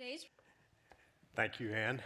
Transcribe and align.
Today's 0.00 0.24
Thank 1.36 1.60
you, 1.60 1.74
Ann. 1.74 2.00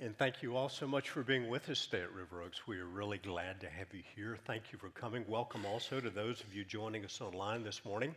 And 0.00 0.16
thank 0.16 0.40
you 0.40 0.56
all 0.56 0.68
so 0.68 0.86
much 0.86 1.10
for 1.10 1.24
being 1.24 1.48
with 1.48 1.68
us 1.68 1.84
today 1.84 2.04
at 2.04 2.12
River 2.12 2.42
Oaks. 2.42 2.64
We 2.68 2.78
are 2.78 2.86
really 2.86 3.18
glad 3.18 3.60
to 3.62 3.68
have 3.68 3.92
you 3.92 4.04
here. 4.14 4.38
Thank 4.46 4.70
you 4.70 4.78
for 4.78 4.90
coming. 4.90 5.24
Welcome 5.26 5.66
also 5.66 5.98
to 5.98 6.10
those 6.10 6.42
of 6.42 6.54
you 6.54 6.64
joining 6.64 7.04
us 7.04 7.20
online 7.20 7.64
this 7.64 7.84
morning. 7.84 8.14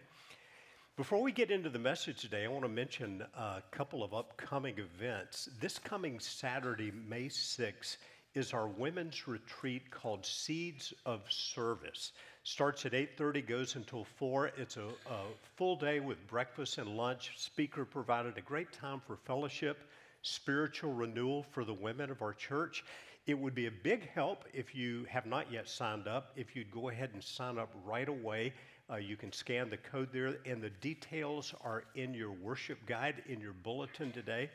Before 0.97 1.19
we 1.19 1.31
get 1.31 1.49
into 1.49 1.71
the 1.71 1.79
message 1.79 2.21
today, 2.21 2.45
I 2.45 2.47
want 2.47 2.61
to 2.61 2.69
mention 2.69 3.23
a 3.35 3.63
couple 3.71 4.03
of 4.03 4.13
upcoming 4.13 4.75
events. 4.77 5.49
This 5.59 5.79
coming 5.79 6.19
Saturday, 6.19 6.91
May 6.91 7.25
6th, 7.25 7.97
is 8.35 8.53
our 8.53 8.67
women's 8.67 9.27
retreat 9.27 9.89
called 9.89 10.27
Seeds 10.27 10.93
of 11.07 11.23
Service. 11.31 12.11
Starts 12.43 12.85
at 12.85 12.93
8:30, 12.93 13.41
goes 13.41 13.75
until 13.75 14.03
4. 14.03 14.47
It's 14.57 14.77
a, 14.77 14.87
a 15.09 15.21
full 15.55 15.75
day 15.75 15.99
with 15.99 16.25
breakfast 16.27 16.77
and 16.77 16.97
lunch. 16.97 17.31
Speaker 17.37 17.85
provided 17.85 18.37
a 18.37 18.41
great 18.41 18.71
time 18.71 19.01
for 19.05 19.15
fellowship 19.15 19.89
spiritual 20.23 20.93
renewal 20.93 21.43
for 21.51 21.63
the 21.63 21.73
women 21.73 22.09
of 22.09 22.21
our 22.21 22.33
church. 22.33 22.83
It 23.27 23.37
would 23.37 23.53
be 23.53 23.67
a 23.67 23.71
big 23.71 24.09
help 24.09 24.45
if 24.53 24.73
you 24.73 25.05
have 25.09 25.25
not 25.25 25.51
yet 25.51 25.69
signed 25.69 26.07
up, 26.07 26.31
if 26.35 26.55
you'd 26.55 26.71
go 26.71 26.89
ahead 26.89 27.11
and 27.13 27.23
sign 27.23 27.57
up 27.57 27.69
right 27.85 28.09
away. 28.09 28.53
Uh, 28.89 28.97
you 28.97 29.15
can 29.15 29.31
scan 29.31 29.69
the 29.69 29.77
code 29.77 30.09
there, 30.11 30.35
and 30.45 30.61
the 30.61 30.69
details 30.81 31.53
are 31.61 31.83
in 31.95 32.13
your 32.13 32.31
worship 32.31 32.77
guide 32.85 33.23
in 33.27 33.39
your 33.39 33.53
bulletin 33.53 34.11
today. 34.11 34.49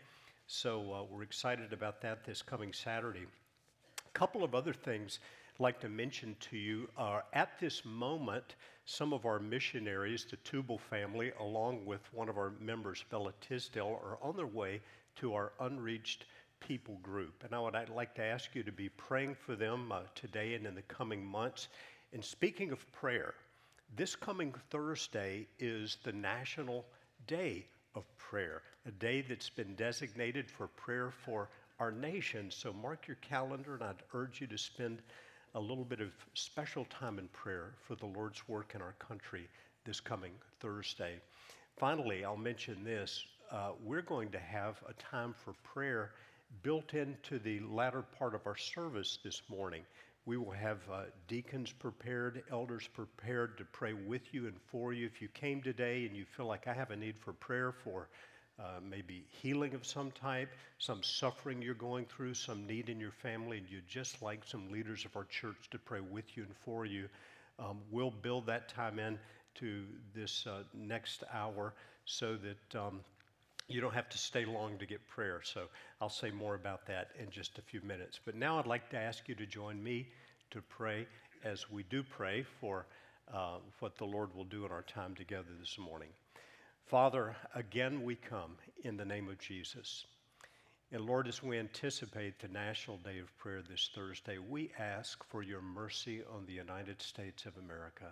So 0.47 0.93
uh, 0.93 1.05
we're 1.11 1.23
excited 1.23 1.73
about 1.73 2.03
that 2.03 2.25
this 2.25 2.43
coming 2.43 2.73
Saturday. 2.73 3.27
A 4.07 4.19
couple 4.19 4.45
of 4.45 4.55
other 4.55 4.73
things 4.73 5.19
like 5.59 5.81
to 5.81 5.89
mention 5.89 6.37
to 6.39 6.57
you 6.57 6.89
are 6.97 7.25
at 7.33 7.59
this 7.59 7.85
moment, 7.85 8.55
some 8.85 9.13
of 9.13 9.27
our 9.27 9.41
missionaries, 9.41 10.25
the 10.31 10.37
Tubal 10.37 10.79
family, 10.79 11.33
along 11.41 11.85
with 11.85 12.01
one 12.13 12.29
of 12.29 12.39
our 12.39 12.53
members, 12.61 13.05
Bella 13.11 13.33
Tisdale, 13.41 14.01
are 14.05 14.19
on 14.23 14.37
their 14.37 14.47
way 14.47 14.81
to 15.17 15.35
our 15.35 15.53
unreached 15.61 16.27
people 16.61 16.99
group. 17.03 17.43
And 17.45 17.55
I 17.55 17.59
would 17.59 17.75
I'd 17.75 17.89
like 17.89 18.15
to 18.15 18.25
ask 18.25 18.55
you 18.55 18.63
to 18.63 18.73
be 18.73 18.89
praying 18.89 19.35
for 19.35 19.57
them 19.57 19.91
uh, 19.91 20.01
today 20.15 20.55
and 20.55 20.65
in 20.65 20.75
the 20.75 20.83
coming 20.83 21.25
months. 21.25 21.69
And 22.13 22.25
speaking 22.25 22.71
of 22.71 22.93
prayer, 22.93 23.35
this 23.97 24.15
coming 24.15 24.55
Thursday 24.71 25.49
is 25.59 25.99
the 26.05 26.13
National 26.13 26.85
Day 27.27 27.67
of 27.95 28.05
Prayer, 28.17 28.63
a 28.87 28.93
day 28.93 29.23
that's 29.23 29.51
been 29.51 29.75
designated 29.75 30.51
for 30.51 30.69
prayer 30.69 31.11
for 31.25 31.49
our 31.81 31.91
nation. 31.91 32.51
So 32.51 32.73
mark 32.73 33.09
your 33.09 33.17
calendar, 33.17 33.75
and 33.75 33.83
I'd 33.83 34.03
urge 34.15 34.41
you 34.41 34.47
to 34.49 34.59
spend 34.59 35.03
a 35.55 35.61
little 35.61 35.85
bit 35.85 36.01
of 36.01 36.13
special 36.35 36.85
time 36.87 37.19
in 37.19 37.29
prayer 37.29 37.73
for 37.87 37.95
the 37.95 38.07
Lord's 38.07 38.47
work 38.49 38.73
in 38.75 38.83
our 38.83 38.95
country 38.99 39.49
this 39.85 40.01
coming 40.01 40.33
Thursday. 40.61 41.15
Finally, 41.79 42.25
I'll 42.25 42.37
mention 42.37 42.85
this 42.85 43.25
uh, 43.51 43.71
we're 43.83 44.03
going 44.03 44.31
to 44.31 44.39
have 44.39 44.77
a 44.89 44.93
time 44.95 45.35
for 45.45 45.55
prayer 45.65 46.11
built 46.63 46.93
into 46.93 47.39
the 47.39 47.61
latter 47.61 48.03
part 48.03 48.35
of 48.35 48.47
our 48.47 48.57
service 48.57 49.19
this 49.25 49.41
morning. 49.49 49.83
We 50.27 50.37
will 50.37 50.51
have 50.51 50.79
uh, 50.93 51.05
deacons 51.27 51.73
prepared, 51.73 52.43
elders 52.51 52.87
prepared 52.93 53.57
to 53.57 53.65
pray 53.65 53.95
with 53.95 54.35
you 54.35 54.47
and 54.47 54.57
for 54.71 54.93
you. 54.93 55.07
If 55.07 55.23
you 55.23 55.29
came 55.29 55.63
today 55.63 56.05
and 56.05 56.15
you 56.15 56.27
feel 56.37 56.47
like 56.47 56.67
I 56.67 56.75
have 56.75 56.91
a 56.91 56.97
need 56.97 57.17
for 57.19 57.33
prayer 57.33 57.73
for 57.73 58.09
uh, 58.59 58.81
maybe 58.89 59.25
healing 59.29 59.75
of 59.75 59.87
some 59.87 60.11
type, 60.11 60.51
some 60.79 61.03
suffering 61.03 61.63
you're 61.63 61.75
going 61.75 62.05
through, 62.07 62.35
some 62.35 62.67
need 62.67 62.89
in 62.89 62.99
your 62.99 63.13
family, 63.13 63.59
and 63.59 63.67
you'd 63.71 63.89
just 63.89 64.21
like 64.23 64.45
some 64.45 64.71
leaders 64.71 65.05
of 65.05 65.15
our 65.17 65.25
church 65.25 65.69
to 65.71 65.79
pray 65.79 66.01
with 66.01 66.37
you 66.37 66.43
and 66.43 66.57
for 66.65 66.85
you, 66.85 67.09
um, 67.59 67.79
we'll 67.91 68.11
build 68.11 68.47
that 68.47 68.69
time 68.69 68.99
in 68.99 69.19
to 69.55 69.85
this 70.15 70.47
uh, 70.47 70.63
next 70.75 71.25
hour 71.33 71.75
so 72.05 72.37
that 72.37 72.81
um, 72.81 73.01
you 73.69 73.81
don't 73.81 73.95
have 73.95 74.09
to 74.09 74.19
stay 74.19 74.45
long 74.45 74.79
to 74.79 74.87
get 74.87 75.07
prayer. 75.07 75.41
So 75.45 75.65
I'll 76.01 76.09
say 76.09 76.31
more 76.31 76.55
about 76.55 76.87
that 76.87 77.11
in 77.19 77.31
just 77.31 77.59
a 77.59 77.63
few 77.63 77.81
minutes. 77.83 78.19
But 78.25 78.35
now 78.35 78.59
I'd 78.59 78.67
like 78.67 78.89
to 78.91 78.97
ask 78.97 79.29
you 79.29 79.35
to 79.37 79.47
join 79.47 79.83
me 79.83 80.09
to 80.51 80.63
pray 80.63 81.07
as 81.45 81.71
we 81.71 81.83
do 81.85 82.03
pray 82.03 82.45
for 82.61 82.87
uh, 83.33 83.57
what 83.81 83.97
the 83.99 84.05
Lord 84.05 84.35
will 84.35 84.45
do 84.45 84.65
in 84.65 84.73
our 84.73 84.83
time 84.83 85.15
together 85.15 85.51
this 85.61 85.77
morning. 85.79 86.09
Father, 86.89 87.37
again 87.55 88.03
we 88.03 88.15
come 88.15 88.57
in 88.83 88.97
the 88.97 89.05
name 89.05 89.29
of 89.29 89.39
Jesus. 89.39 90.07
And 90.91 91.05
Lord, 91.05 91.29
as 91.29 91.43
we 91.43 91.59
anticipate 91.59 92.39
the 92.39 92.49
National 92.49 92.97
Day 92.97 93.19
of 93.19 93.37
Prayer 93.37 93.61
this 93.61 93.91
Thursday, 93.95 94.39
we 94.39 94.71
ask 94.79 95.23
for 95.25 95.43
your 95.43 95.61
mercy 95.61 96.23
on 96.35 96.47
the 96.47 96.55
United 96.55 97.03
States 97.03 97.45
of 97.45 97.59
America. 97.59 98.07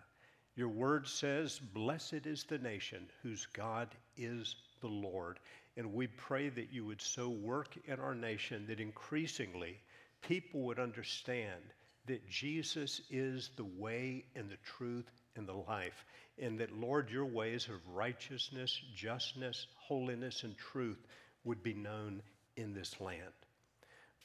Your 0.57 0.69
word 0.69 1.09
says, 1.09 1.59
Blessed 1.59 2.27
is 2.27 2.45
the 2.45 2.59
nation 2.59 3.07
whose 3.23 3.47
God 3.47 3.89
is 4.19 4.57
the 4.83 4.89
Lord. 4.89 5.39
And 5.79 5.95
we 5.95 6.07
pray 6.07 6.51
that 6.51 6.71
you 6.71 6.85
would 6.85 7.01
so 7.01 7.31
work 7.31 7.79
in 7.87 7.99
our 7.99 8.15
nation 8.15 8.67
that 8.67 8.79
increasingly 8.79 9.81
people 10.21 10.61
would 10.65 10.79
understand 10.79 11.63
that 12.05 12.29
Jesus 12.29 13.01
is 13.11 13.51
the 13.57 13.65
way 13.79 14.27
and 14.35 14.51
the 14.51 14.59
truth 14.65 15.11
and 15.35 15.49
the 15.49 15.55
life. 15.55 16.05
And 16.39 16.61
that, 16.61 16.77
Lord, 16.77 17.11
your 17.11 17.25
ways 17.25 17.69
of 17.69 17.95
righteousness, 17.95 18.79
justness, 18.95 19.67
holiness, 19.77 20.43
and 20.43 20.57
truth 20.57 20.99
would 21.45 21.63
be 21.63 21.75
known 21.75 22.23
in 22.57 22.75
this 22.75 23.01
land. 23.01 23.33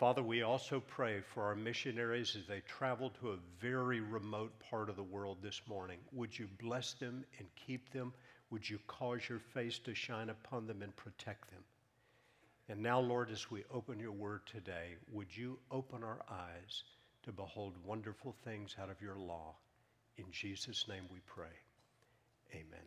Father, 0.02 0.24
we 0.24 0.42
also 0.42 0.80
pray 0.80 1.22
for 1.34 1.44
our 1.44 1.56
missionaries 1.56 2.36
as 2.36 2.48
they 2.48 2.62
travel 2.62 3.12
to 3.22 3.30
a 3.30 3.40
very 3.60 4.00
remote 4.00 4.52
part 4.72 4.90
of 4.90 4.96
the 4.96 5.04
world 5.04 5.38
this 5.44 5.62
morning. 5.68 6.00
Would 6.12 6.38
you 6.38 6.48
bless 6.60 6.94
them 6.94 7.24
and 7.38 7.48
keep 7.68 7.94
them? 7.94 8.12
Would 8.50 8.68
you 8.68 8.80
cause 8.88 9.22
your 9.30 9.40
face 9.54 9.78
to 9.86 9.94
shine 9.94 10.30
upon 10.30 10.66
them 10.66 10.82
and 10.82 10.96
protect 10.96 11.52
them? 11.52 11.64
And 12.68 12.82
now, 12.82 13.00
Lord, 13.00 13.30
as 13.30 13.52
we 13.52 13.64
open 13.72 14.00
your 14.00 14.12
word 14.12 14.42
today, 14.52 14.96
would 15.12 15.36
you 15.36 15.60
open 15.70 16.04
our 16.04 16.22
eyes 16.30 16.84
to 17.24 17.32
behold 17.32 17.76
wonderful 17.86 18.36
things 18.44 18.76
out 18.82 18.90
of 18.90 19.02
your 19.02 19.18
law? 19.18 19.56
In 20.18 20.26
Jesus' 20.32 20.88
name 20.88 21.04
we 21.12 21.20
pray. 21.28 21.54
Amen. 22.54 22.86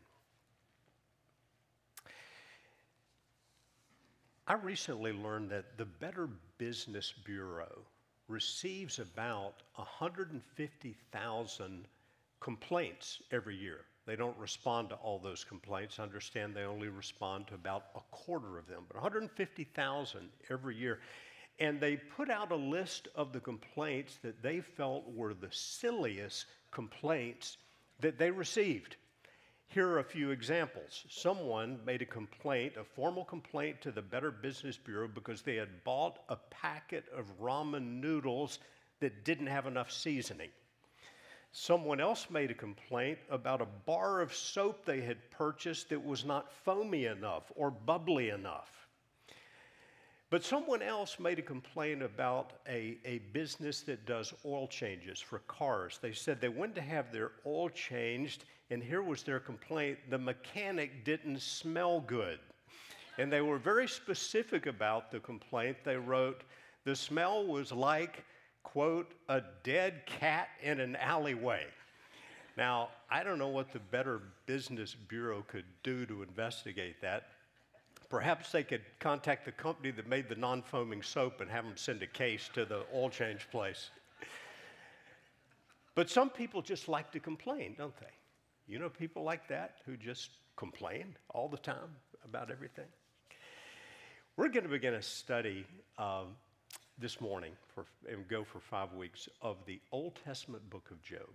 I 4.46 4.52
recently 4.54 5.12
learned 5.12 5.50
that 5.50 5.78
the 5.78 5.86
Better 5.86 6.28
Business 6.58 7.14
Bureau 7.24 7.86
receives 8.28 8.98
about 8.98 9.62
150,000 9.76 11.88
complaints 12.40 13.22
every 13.32 13.56
year. 13.56 13.86
They 14.06 14.16
don't 14.16 14.36
respond 14.36 14.90
to 14.90 14.96
all 14.96 15.18
those 15.18 15.44
complaints. 15.44 15.98
Understand 15.98 16.54
they 16.54 16.64
only 16.64 16.88
respond 16.88 17.46
to 17.48 17.54
about 17.54 17.86
a 17.94 18.00
quarter 18.10 18.58
of 18.58 18.68
them, 18.68 18.84
but 18.86 18.96
150,000 18.96 20.28
every 20.50 20.76
year. 20.76 21.00
And 21.58 21.80
they 21.80 21.96
put 21.96 22.28
out 22.30 22.52
a 22.52 22.56
list 22.56 23.08
of 23.14 23.32
the 23.32 23.40
complaints 23.40 24.18
that 24.22 24.42
they 24.42 24.60
felt 24.60 25.10
were 25.14 25.32
the 25.32 25.50
silliest 25.50 26.44
complaints 26.70 27.56
that 28.00 28.18
they 28.18 28.30
received. 28.30 28.96
Here 29.68 29.88
are 29.88 29.98
a 29.98 30.04
few 30.04 30.30
examples. 30.30 31.04
Someone 31.08 31.80
made 31.84 32.02
a 32.02 32.06
complaint, 32.06 32.74
a 32.76 32.84
formal 32.84 33.24
complaint 33.24 33.80
to 33.82 33.90
the 33.90 34.02
Better 34.02 34.30
Business 34.30 34.76
Bureau 34.76 35.08
because 35.08 35.42
they 35.42 35.56
had 35.56 35.82
bought 35.82 36.20
a 36.28 36.36
packet 36.36 37.06
of 37.16 37.40
ramen 37.40 38.00
noodles 38.00 38.60
that 39.00 39.24
didn't 39.24 39.48
have 39.48 39.66
enough 39.66 39.90
seasoning. 39.90 40.50
Someone 41.50 42.00
else 42.00 42.30
made 42.30 42.50
a 42.50 42.54
complaint 42.54 43.18
about 43.30 43.60
a 43.60 43.66
bar 43.86 44.20
of 44.20 44.34
soap 44.34 44.84
they 44.84 45.00
had 45.00 45.30
purchased 45.30 45.88
that 45.88 46.04
was 46.04 46.24
not 46.24 46.52
foamy 46.52 47.06
enough 47.06 47.52
or 47.54 47.70
bubbly 47.70 48.30
enough. 48.30 48.88
But 50.30 50.42
someone 50.42 50.82
else 50.82 51.20
made 51.20 51.38
a 51.38 51.42
complaint 51.42 52.02
about 52.02 52.54
a, 52.68 52.98
a 53.04 53.18
business 53.32 53.82
that 53.82 54.04
does 54.04 54.34
oil 54.44 54.66
changes 54.66 55.20
for 55.20 55.38
cars. 55.40 56.00
They 56.02 56.12
said 56.12 56.40
they 56.40 56.48
went 56.48 56.74
to 56.74 56.80
have 56.80 57.12
their 57.12 57.30
oil 57.46 57.68
changed, 57.68 58.44
and 58.74 58.82
here 58.82 59.02
was 59.02 59.22
their 59.22 59.40
complaint 59.40 59.98
the 60.10 60.18
mechanic 60.18 61.04
didn't 61.04 61.40
smell 61.40 62.00
good. 62.00 62.40
And 63.18 63.32
they 63.32 63.40
were 63.40 63.58
very 63.58 63.86
specific 63.86 64.66
about 64.66 65.12
the 65.12 65.20
complaint. 65.20 65.76
They 65.84 65.96
wrote, 65.96 66.42
the 66.84 66.96
smell 66.96 67.46
was 67.46 67.70
like 67.70 68.24
quote, 68.64 69.12
a 69.28 69.40
dead 69.62 70.04
cat 70.06 70.48
in 70.60 70.80
an 70.80 70.96
alleyway. 70.96 71.64
Now, 72.56 72.88
I 73.08 73.22
don't 73.22 73.38
know 73.38 73.48
what 73.48 73.72
the 73.72 73.78
Better 73.78 74.20
Business 74.46 74.96
Bureau 75.08 75.44
could 75.46 75.64
do 75.84 76.04
to 76.06 76.24
investigate 76.24 77.00
that. 77.02 77.28
Perhaps 78.08 78.50
they 78.50 78.64
could 78.64 78.82
contact 78.98 79.44
the 79.44 79.52
company 79.52 79.92
that 79.92 80.08
made 80.08 80.28
the 80.28 80.34
non 80.34 80.62
foaming 80.62 81.02
soap 81.02 81.40
and 81.40 81.48
have 81.48 81.64
them 81.64 81.76
send 81.76 82.02
a 82.02 82.06
case 82.06 82.50
to 82.54 82.64
the 82.64 82.82
oil 82.92 83.10
change 83.10 83.48
place. 83.52 83.90
But 85.94 86.10
some 86.10 86.30
people 86.30 86.60
just 86.60 86.88
like 86.88 87.12
to 87.12 87.20
complain, 87.20 87.76
don't 87.78 87.96
they? 87.98 88.06
You 88.66 88.78
know 88.78 88.88
people 88.88 89.22
like 89.22 89.46
that 89.48 89.76
who 89.84 89.96
just 89.96 90.30
complain 90.56 91.16
all 91.30 91.48
the 91.48 91.58
time 91.58 91.90
about 92.24 92.50
everything? 92.50 92.86
We're 94.36 94.48
going 94.48 94.64
to 94.64 94.70
begin 94.70 94.94
a 94.94 95.02
study 95.02 95.66
um, 95.98 96.28
this 96.98 97.20
morning 97.20 97.52
for, 97.74 97.84
and 98.10 98.26
go 98.26 98.42
for 98.42 98.60
five 98.60 98.94
weeks 98.94 99.28
of 99.42 99.58
the 99.66 99.80
Old 99.92 100.18
Testament 100.24 100.68
book 100.70 100.90
of 100.90 101.02
Job. 101.02 101.28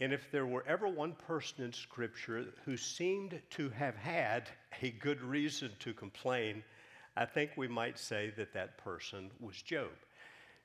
And 0.00 0.12
if 0.12 0.30
there 0.32 0.46
were 0.46 0.64
ever 0.66 0.88
one 0.88 1.12
person 1.12 1.64
in 1.64 1.72
Scripture 1.72 2.46
who 2.64 2.76
seemed 2.76 3.40
to 3.50 3.70
have 3.70 3.94
had 3.94 4.48
a 4.82 4.90
good 4.90 5.22
reason 5.22 5.70
to 5.78 5.94
complain, 5.94 6.64
I 7.16 7.24
think 7.24 7.52
we 7.56 7.68
might 7.68 7.98
say 7.98 8.32
that 8.36 8.52
that 8.52 8.78
person 8.78 9.30
was 9.38 9.62
Job. 9.62 9.92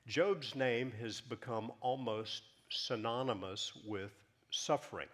Job's 0.08 0.56
name 0.56 0.92
has 1.00 1.20
become 1.20 1.70
almost 1.80 2.42
synonymous 2.68 3.72
with 3.86 4.10
suffering. 4.50 5.08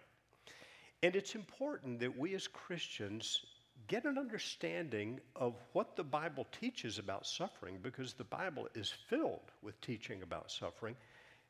And 1.01 1.15
it's 1.15 1.35
important 1.35 1.99
that 1.99 2.17
we 2.17 2.35
as 2.35 2.47
Christians 2.47 3.45
get 3.87 4.05
an 4.05 4.17
understanding 4.17 5.19
of 5.35 5.55
what 5.73 5.95
the 5.95 6.03
Bible 6.03 6.45
teaches 6.51 6.99
about 6.99 7.25
suffering 7.25 7.79
because 7.81 8.13
the 8.13 8.23
Bible 8.23 8.67
is 8.75 8.93
filled 9.07 9.51
with 9.61 9.79
teaching 9.81 10.21
about 10.21 10.51
suffering. 10.51 10.95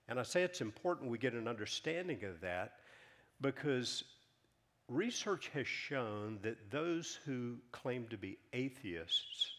And 0.08 0.20
I 0.20 0.24
say 0.24 0.44
it's 0.44 0.62
important 0.62 1.10
we 1.10 1.18
get 1.18 1.34
an 1.34 1.48
understanding 1.48 2.24
of 2.24 2.40
that 2.42 2.74
because 3.42 4.04
research 4.88 5.50
has 5.54 5.68
shown 5.68 6.40
that 6.44 6.72
those 6.72 7.20
who 7.26 7.58
claim 7.72 8.08
to 8.08 8.18
be 8.18 8.38
atheists 8.54 9.52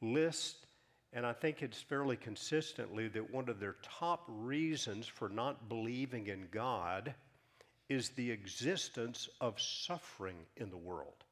list, 0.00 0.66
and 1.12 1.24
I 1.24 1.32
think 1.32 1.62
it's 1.62 1.80
fairly 1.80 2.16
consistently, 2.16 3.08
that 3.08 3.32
one 3.32 3.48
of 3.48 3.60
their 3.60 3.76
top 3.82 4.24
reasons 4.28 5.06
for 5.06 5.28
not 5.28 5.68
believing 5.68 6.26
in 6.26 6.48
God 6.50 7.14
is 7.88 8.10
the 8.10 8.30
existence 8.30 9.28
of 9.40 9.60
suffering 9.60 10.36
in 10.56 10.70
the 10.70 10.76
world. 10.76 11.24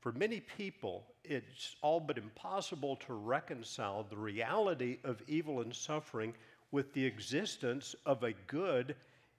For 0.00 0.12
many 0.12 0.40
people, 0.40 1.04
it's 1.24 1.74
all 1.82 1.98
but 1.98 2.18
impossible 2.18 2.96
to 3.06 3.14
reconcile 3.14 4.04
the 4.04 4.16
reality 4.16 4.98
of 5.02 5.20
evil 5.26 5.62
and 5.62 5.74
suffering 5.74 6.34
with 6.70 6.92
the 6.92 7.04
existence 7.04 7.96
of 8.04 8.22
a 8.22 8.32
good 8.46 8.94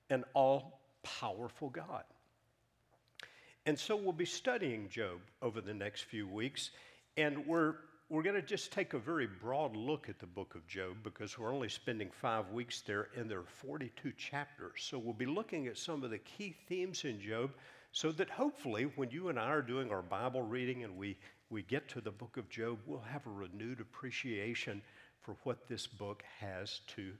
and 0.09 0.25
all 0.33 0.81
powerful 1.03 1.69
God. 1.69 2.03
And 3.65 3.77
so 3.77 3.95
we'll 3.95 4.13
be 4.13 4.25
studying 4.25 4.89
Job 4.89 5.19
over 5.41 5.61
the 5.61 5.73
next 5.73 6.03
few 6.03 6.27
weeks, 6.27 6.71
and 7.17 7.45
we're, 7.45 7.75
we're 8.09 8.23
going 8.23 8.35
to 8.35 8.41
just 8.41 8.71
take 8.71 8.93
a 8.93 8.99
very 8.99 9.27
broad 9.27 9.75
look 9.75 10.07
at 10.07 10.17
the 10.17 10.25
book 10.25 10.55
of 10.55 10.65
Job 10.65 10.95
because 11.03 11.37
we're 11.37 11.53
only 11.53 11.67
spending 11.67 12.09
five 12.09 12.49
weeks 12.51 12.81
there, 12.81 13.09
and 13.17 13.29
there 13.29 13.39
are 13.39 13.43
42 13.43 14.13
chapters. 14.13 14.87
So 14.89 14.97
we'll 14.97 15.13
be 15.13 15.25
looking 15.25 15.67
at 15.67 15.77
some 15.77 16.03
of 16.03 16.11
the 16.11 16.19
key 16.19 16.55
themes 16.69 17.03
in 17.03 17.19
Job 17.19 17.51
so 17.91 18.11
that 18.13 18.29
hopefully, 18.29 18.89
when 18.95 19.11
you 19.11 19.27
and 19.27 19.37
I 19.37 19.47
are 19.47 19.61
doing 19.61 19.91
our 19.91 20.01
Bible 20.01 20.41
reading 20.41 20.85
and 20.85 20.95
we, 20.95 21.17
we 21.49 21.63
get 21.63 21.89
to 21.89 22.01
the 22.01 22.11
book 22.11 22.37
of 22.37 22.49
Job, 22.49 22.79
we'll 22.85 23.01
have 23.01 23.27
a 23.27 23.29
renewed 23.29 23.81
appreciation 23.81 24.81
for 25.21 25.35
what 25.43 25.67
this 25.67 25.85
book 25.85 26.23
has 26.39 26.79
to 26.95 27.11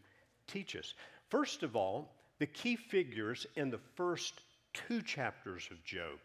teach 0.47 0.73
us. 0.77 0.93
First 1.29 1.63
of 1.63 1.75
all, 1.75 2.13
the 2.39 2.45
key 2.45 2.77
figures 2.77 3.45
in 3.57 3.69
the 3.69 3.79
first 3.95 4.41
two 4.73 5.01
chapters 5.01 5.67
of 5.69 5.83
Job. 5.83 6.19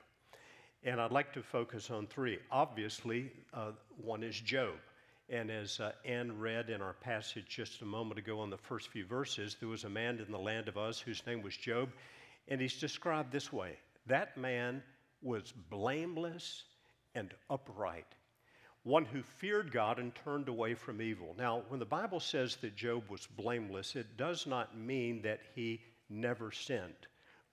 And 0.84 1.00
I'd 1.00 1.12
like 1.12 1.32
to 1.34 1.42
focus 1.42 1.90
on 1.90 2.06
three. 2.06 2.38
Obviously, 2.50 3.30
uh, 3.54 3.70
one 3.96 4.22
is 4.24 4.40
Job. 4.40 4.74
And 5.28 5.50
as 5.50 5.78
uh, 5.78 5.92
Ann 6.04 6.38
read 6.38 6.70
in 6.70 6.82
our 6.82 6.94
passage 6.94 7.46
just 7.48 7.82
a 7.82 7.84
moment 7.84 8.18
ago 8.18 8.40
on 8.40 8.50
the 8.50 8.58
first 8.58 8.88
few 8.88 9.06
verses, 9.06 9.56
there 9.60 9.68
was 9.68 9.84
a 9.84 9.88
man 9.88 10.18
in 10.18 10.32
the 10.32 10.38
land 10.38 10.68
of 10.68 10.76
Uz 10.76 10.98
whose 10.98 11.24
name 11.26 11.40
was 11.40 11.56
Job, 11.56 11.90
and 12.48 12.60
he's 12.60 12.78
described 12.78 13.30
this 13.32 13.52
way 13.52 13.78
that 14.06 14.36
man 14.36 14.82
was 15.22 15.52
blameless 15.70 16.64
and 17.14 17.32
upright, 17.48 18.16
one 18.82 19.04
who 19.04 19.22
feared 19.22 19.70
God 19.70 20.00
and 20.00 20.12
turned 20.14 20.48
away 20.48 20.74
from 20.74 21.00
evil. 21.00 21.36
Now, 21.38 21.62
when 21.68 21.78
the 21.78 21.86
Bible 21.86 22.18
says 22.18 22.56
that 22.56 22.74
Job 22.74 23.08
was 23.08 23.26
blameless, 23.36 23.94
it 23.94 24.16
does 24.16 24.46
not 24.46 24.76
mean 24.76 25.22
that 25.22 25.40
he 25.54 25.80
never 26.10 26.50
sinned. 26.50 27.06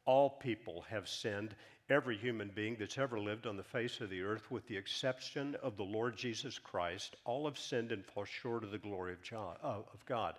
All 0.06 0.30
people 0.30 0.86
have 0.90 1.08
sinned, 1.08 1.56
every 1.90 2.18
human 2.18 2.52
being 2.56 2.78
that's 2.80 2.98
ever 2.98 3.20
lived 3.20 3.46
on 3.46 3.58
the 3.58 3.64
face 3.64 4.02
of 4.02 4.10
the 4.10 4.22
earth, 4.22 4.50
with 4.50 4.68
the 4.68 4.78
exception 4.78 5.56
of 5.62 5.78
the 5.78 5.84
Lord 5.84 6.18
Jesus 6.18 6.58
Christ, 6.58 7.16
all 7.26 7.46
have 7.46 7.58
sinned 7.58 7.92
and 7.92 8.06
fall 8.06 8.26
short 8.26 8.64
of 8.64 8.72
the 8.72 8.78
glory 8.78 9.14
of 9.14 10.06
God. 10.06 10.36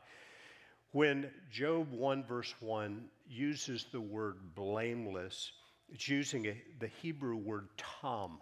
When 0.93 1.31
Job 1.53 1.93
1, 1.93 2.25
verse 2.25 2.53
1 2.59 3.09
uses 3.29 3.87
the 3.93 4.01
word 4.01 4.55
blameless, 4.57 5.53
it's 5.89 6.09
using 6.09 6.57
the 6.81 6.91
Hebrew 7.01 7.37
word 7.37 7.69
tam, 7.77 8.39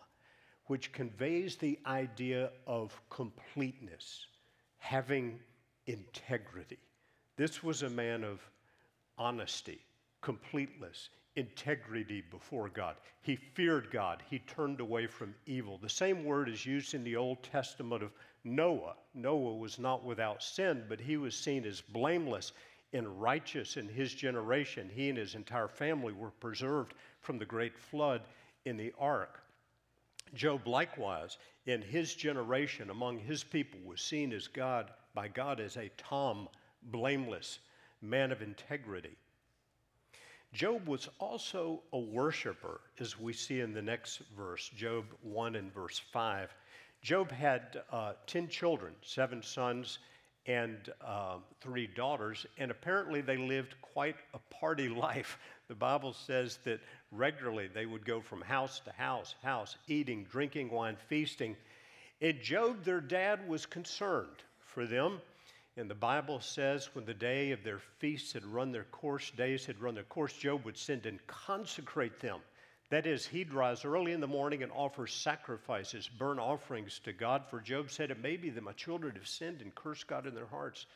which 0.67 0.93
conveys 0.93 1.56
the 1.56 1.79
idea 1.87 2.50
of 2.67 2.99
completeness, 3.11 4.26
having 4.79 5.41
integrity. 5.87 6.79
This 7.37 7.62
was 7.62 7.82
a 7.82 7.91
man 7.91 8.25
of 8.25 8.41
honesty, 9.19 9.81
completeness, 10.20 11.11
integrity 11.37 12.23
before 12.31 12.69
God. 12.69 12.97
He 13.23 13.37
feared 13.37 13.91
God. 13.91 14.23
He 14.29 14.41
turned 14.41 14.81
away 14.81 15.06
from 15.06 15.35
evil. 15.47 15.79
The 15.79 15.88
same 15.88 16.25
word 16.25 16.49
is 16.49 16.67
used 16.67 16.94
in 16.94 17.05
the 17.05 17.17
Old 17.17 17.43
Testament 17.43 18.03
of 18.03 18.12
Noah. 18.44 18.94
Noah 19.15 19.55
was 19.55 19.79
not 19.79 20.05
without 20.05 20.43
sin, 20.43 20.85
but 20.88 21.00
he 21.00 21.17
was 21.17 21.37
seen 21.37 21.65
as 21.65 21.81
blameless 21.81 22.53
and 22.93 23.20
righteous 23.20 23.76
in 23.76 23.88
his 23.88 24.15
generation. 24.15 24.91
He 24.93 25.09
and 25.09 25.19
his 25.19 25.35
entire 25.35 25.69
family 25.69 26.12
were 26.12 26.31
preserved 26.31 26.94
from 27.21 27.38
the 27.38 27.44
great 27.44 27.79
flood 27.79 28.23
in 28.64 28.76
the 28.76 28.93
ark. 28.99 29.41
Job, 30.35 30.67
likewise, 30.67 31.38
in 31.67 31.82
his 31.82 32.14
generation, 32.14 32.91
among 32.91 33.19
his 33.19 33.44
people, 33.44 33.81
was 33.85 34.00
seen 34.00 34.32
as 34.32 34.47
God 34.47 34.91
by 35.14 35.29
God 35.29 35.61
as 35.61 35.76
a 35.76 35.91
tam, 35.97 36.49
blameless, 36.82 37.59
man 38.00 38.31
of 38.32 38.43
integrity. 38.43 39.17
Job 40.53 40.89
was 40.89 41.09
also 41.19 41.83
a 41.93 41.99
worshiper, 41.99 42.81
as 42.99 43.19
we 43.19 43.33
see 43.33 43.61
in 43.61 43.75
the 43.75 43.83
next 43.83 44.23
verse, 44.37 44.71
Job 44.71 45.05
1 45.23 45.56
and 45.56 45.73
verse 45.73 46.00
5. 46.12 46.55
Job 47.03 47.31
had 47.31 47.83
uh, 47.93 48.15
10 48.27 48.49
children, 48.49 48.95
seven 49.03 49.43
sons 49.43 49.99
and 50.47 50.91
uh, 51.06 51.37
three 51.61 51.87
daughters, 51.87 52.47
and 52.56 52.71
apparently 52.71 53.21
they 53.21 53.37
lived 53.37 53.75
quite 53.83 54.17
a 54.33 54.39
party 54.55 54.89
life. 54.89 55.39
The 55.69 55.75
Bible 55.75 56.15
says 56.15 56.59
that 56.65 56.81
regularly 57.12 57.69
they 57.69 57.85
would 57.85 58.06
go 58.06 58.21
from 58.21 58.41
house 58.41 58.81
to 58.81 58.93
house, 58.93 59.35
house, 59.43 59.77
eating, 59.87 60.27
drinking 60.31 60.71
wine, 60.71 60.97
feasting. 61.09 61.56
And 62.23 62.41
Job, 62.41 62.85
their 62.85 63.03
dad, 63.03 63.47
was 63.47 63.67
concerned 63.67 64.43
for 64.61 64.87
them. 64.87 65.21
And 65.78 65.88
the 65.88 65.94
Bible 65.94 66.40
says 66.40 66.90
when 66.92 67.04
the 67.04 67.14
day 67.14 67.52
of 67.52 67.62
their 67.62 67.78
feasts 68.00 68.32
had 68.32 68.44
run 68.44 68.72
their 68.72 68.82
course, 68.82 69.30
days 69.30 69.64
had 69.64 69.80
run 69.80 69.94
their 69.94 70.02
course, 70.02 70.32
Job 70.32 70.64
would 70.64 70.76
send 70.76 71.06
and 71.06 71.25
consecrate 71.28 72.19
them. 72.19 72.40
That 72.90 73.06
is, 73.06 73.26
he'd 73.26 73.52
rise 73.52 73.84
early 73.84 74.12
in 74.12 74.20
the 74.20 74.26
morning 74.26 74.64
and 74.64 74.72
offer 74.72 75.06
sacrifices, 75.06 76.08
burn 76.08 76.40
offerings 76.40 76.98
to 77.04 77.12
God. 77.12 77.44
For 77.48 77.60
Job 77.60 77.92
said, 77.92 78.10
It 78.10 78.20
may 78.20 78.36
be 78.36 78.50
that 78.50 78.64
my 78.64 78.72
children 78.72 79.14
have 79.14 79.28
sinned 79.28 79.60
and 79.60 79.72
cursed 79.72 80.08
God 80.08 80.26
in 80.26 80.35
their 80.35 80.47
hearts. 80.47 80.87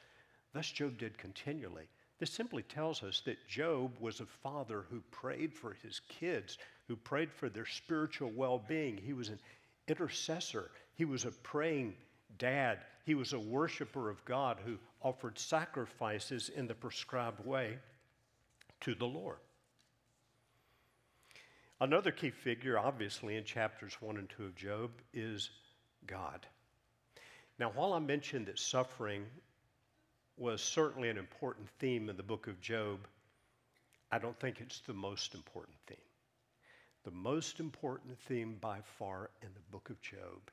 Thus 0.53 0.69
Job 0.69 0.99
did 0.99 1.17
continually. 1.17 1.87
This 2.19 2.33
simply 2.33 2.65
tells 2.65 3.05
us 3.05 3.23
that 3.25 3.47
Job 3.47 3.93
was 4.01 4.19
a 4.19 4.27
father 4.27 4.87
who 4.91 5.01
prayed 5.13 5.55
for 5.55 5.75
his 5.75 6.01
kids, 6.09 6.59
who 6.89 6.97
prayed 6.97 7.31
for 7.31 7.49
their 7.49 7.67
spiritual 7.67 8.33
well 8.35 8.59
being. 8.59 8.97
He 8.97 9.13
was 9.13 9.29
an 9.29 9.39
intercessor, 9.87 10.73
he 10.95 11.05
was 11.05 11.25
a 11.25 11.31
praying 11.31 11.95
dad, 12.39 12.79
he 13.05 13.15
was 13.15 13.33
a 13.33 13.39
worshiper 13.39 14.09
of 14.09 14.25
God 14.25 14.59
who 14.65 14.79
offered 15.03 15.39
sacrifices 15.39 16.51
in 16.55 16.67
the 16.67 16.75
prescribed 16.75 17.45
way 17.45 17.79
to 18.81 18.95
the 18.95 19.07
Lord. 19.07 19.39
Another 21.81 22.13
key 22.13 22.31
figure, 22.31 22.79
obviously, 22.79 23.37
in 23.37 23.45
chapters 23.45 23.97
1 24.01 24.17
and 24.17 24.29
2 24.29 24.45
of 24.45 24.55
Job 24.55 24.91
is 25.13 25.51
God. 26.07 26.47
Now, 27.59 27.73
while 27.75 27.93
I 27.93 27.99
mentioned 27.99 28.47
that 28.47 28.59
suffering 28.59 29.25
was 30.37 30.63
certainly 30.63 31.09
an 31.09 31.19
important 31.19 31.69
theme 31.81 32.09
in 32.09 32.17
the 32.17 32.23
book 32.23 32.47
of 32.47 32.61
Job, 32.61 33.01
I 34.11 34.19
don't 34.19 34.39
think 34.39 34.61
it's 34.61 34.81
the 34.81 34.95
most 34.95 35.35
important 35.35 35.77
theme. 35.87 35.97
The 37.05 37.11
most 37.11 37.59
important 37.59 38.17
theme 38.21 38.59
by 38.61 38.79
far 38.99 39.31
in 39.43 39.49
the 39.55 39.71
book 39.73 39.91
of 39.91 40.01
Job 40.01 40.51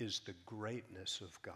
is 0.00 0.20
the 0.20 0.34
greatness 0.46 1.20
of 1.20 1.40
God, 1.42 1.54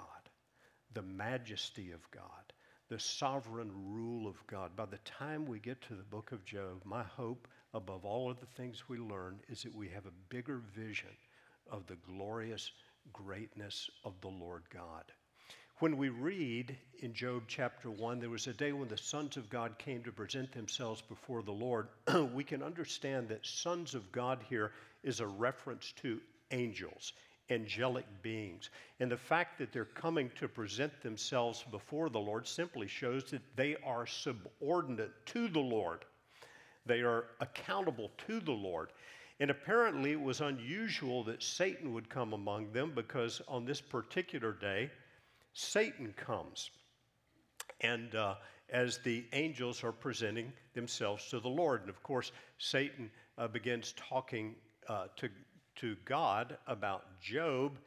the 0.93 1.03
majesty 1.03 1.93
of 1.93 2.09
God, 2.11 2.53
the 2.89 2.99
sovereign 2.99 3.71
rule 3.75 4.29
of 4.29 4.37
God. 4.47 4.77
By 4.77 4.87
the 4.87 4.99
time 4.99 5.47
we 5.47 5.59
get 5.59 5.81
to 5.83 5.95
the 5.95 6.03
book 6.03 6.33
of 6.33 6.45
Job, 6.45 6.83
my 6.85 7.03
hope 7.03 7.49
above 7.73 8.05
all 8.05 8.31
of 8.31 8.39
the 8.39 8.47
things 8.47 8.89
we 8.89 8.99
learn 8.99 9.41
is 9.49 9.63
that 9.63 9.75
we 9.75 9.89
have 9.89 10.07
a 10.07 10.29
bigger 10.29 10.61
vision 10.77 11.09
of 11.71 11.87
the 11.87 11.97
glorious 12.07 12.71
greatness 13.13 13.91
of 14.05 14.13
the 14.21 14.29
Lord 14.29 14.63
God. 14.73 15.05
When 15.79 15.97
we 15.97 16.09
read 16.09 16.77
in 17.01 17.15
Job 17.15 17.45
chapter 17.49 17.91
1, 17.91 18.21
there 18.21 18.31
was 18.31 18.47
a 18.47 18.53
day 18.53 18.73
when 18.73 18.89
the 18.89 18.97
sons 18.97 19.37
of 19.37 19.51
God 19.51 19.77
came 19.77 20.05
to 20.05 20.13
present 20.13 20.53
themselves 20.53 21.03
before 21.03 21.43
the 21.43 21.53
Lord, 21.53 21.89
we 22.33 22.45
can 22.45 22.63
understand 22.63 23.29
that 23.29 23.45
sons 23.45 23.95
of 23.95 24.13
God 24.13 24.39
here 24.49 24.71
is 25.03 25.19
a 25.19 25.27
reference 25.27 25.93
to 26.03 26.21
angels, 26.53 27.13
angelic 27.51 28.07
beings. 28.23 28.71
And 29.01 29.11
the 29.11 29.17
fact 29.17 29.59
that 29.59 29.73
they're 29.73 29.85
coming 29.85 30.31
to 30.39 30.49
present 30.49 31.03
themselves 31.03 31.65
before 31.71 32.09
the 32.09 32.19
Lord 32.19 32.47
simply 32.47 32.87
shows 32.87 33.25
that 33.31 33.43
they 33.57 33.77
are 33.85 34.07
subordinate 34.07 35.13
to 35.27 35.49
the 35.49 35.61
Lord. 35.61 36.05
They 36.87 37.01
are 37.01 37.27
accountable 37.41 38.11
to 38.27 38.41
the 38.41 38.53
Lord. 38.53 38.91
And 39.41 39.51
apparently, 39.51 40.13
it 40.13 40.21
was 40.21 40.41
unusual 40.41 41.25
that 41.25 41.43
Satan 41.43 41.93
would 41.93 42.09
come 42.09 42.33
among 42.33 42.73
them 42.73 42.93
because 42.95 43.43
on 43.49 43.65
this 43.65 43.81
particular 43.81 44.53
day, 44.53 44.91
Satan 45.53 46.15
comes. 46.17 46.71
And 47.81 48.15
uh, 48.15 48.37
as 48.71 48.99
the 48.99 49.25
angels 49.33 49.85
are 49.85 49.93
presenting 49.93 50.53
themselves 50.75 51.29
to 51.29 51.41
the 51.41 51.49
Lord. 51.49 51.83
And 51.83 51.91
of 51.91 52.03
course, 52.03 52.33
Satan 52.59 53.11
uh, 53.39 53.49
begins 53.49 53.95
talking 53.97 54.55
uh, 54.89 55.07
to, 55.17 55.29
to 55.76 55.97
God 56.04 56.57
about 56.66 57.21
Job. 57.21 57.78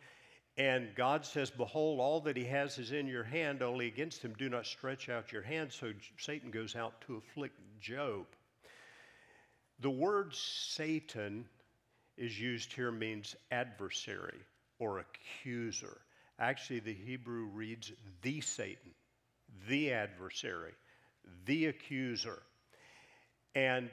And 0.57 0.89
God 0.95 1.25
says, 1.25 1.51
Behold, 1.51 1.99
all 1.99 2.19
that 2.21 2.35
he 2.35 2.45
has 2.45 2.79
is 2.79 2.91
in 2.91 3.07
your 3.07 3.23
hand, 3.23 3.61
only 3.61 3.87
against 3.87 4.21
him 4.21 4.33
do 4.37 4.49
not 4.49 4.65
stretch 4.65 5.07
out 5.09 5.31
your 5.31 5.43
hand. 5.43 5.71
So 5.71 5.91
Satan 6.17 6.49
goes 6.49 6.75
out 6.75 6.99
to 7.01 7.17
afflict 7.17 7.59
Job. 7.79 8.25
The 9.79 9.89
word 9.89 10.33
Satan 10.33 11.45
is 12.17 12.39
used 12.39 12.73
here 12.73 12.91
means 12.91 13.35
adversary 13.51 14.39
or 14.79 14.99
accuser. 14.99 16.01
Actually, 16.39 16.79
the 16.79 16.93
Hebrew 16.93 17.45
reads 17.45 17.91
the 18.21 18.41
Satan, 18.41 18.91
the 19.67 19.91
adversary, 19.93 20.73
the 21.45 21.67
accuser. 21.67 22.41
And 23.55 23.89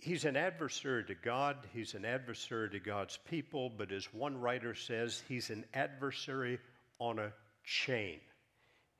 he's 0.00 0.24
an 0.24 0.36
adversary 0.36 1.04
to 1.04 1.14
God, 1.14 1.56
he's 1.72 1.94
an 1.94 2.04
adversary 2.04 2.70
to 2.70 2.80
God's 2.80 3.18
people, 3.28 3.70
but 3.70 3.92
as 3.92 4.12
one 4.12 4.40
writer 4.40 4.74
says, 4.74 5.22
he's 5.28 5.50
an 5.50 5.64
adversary 5.74 6.58
on 6.98 7.18
a 7.18 7.32
chain. 7.64 8.20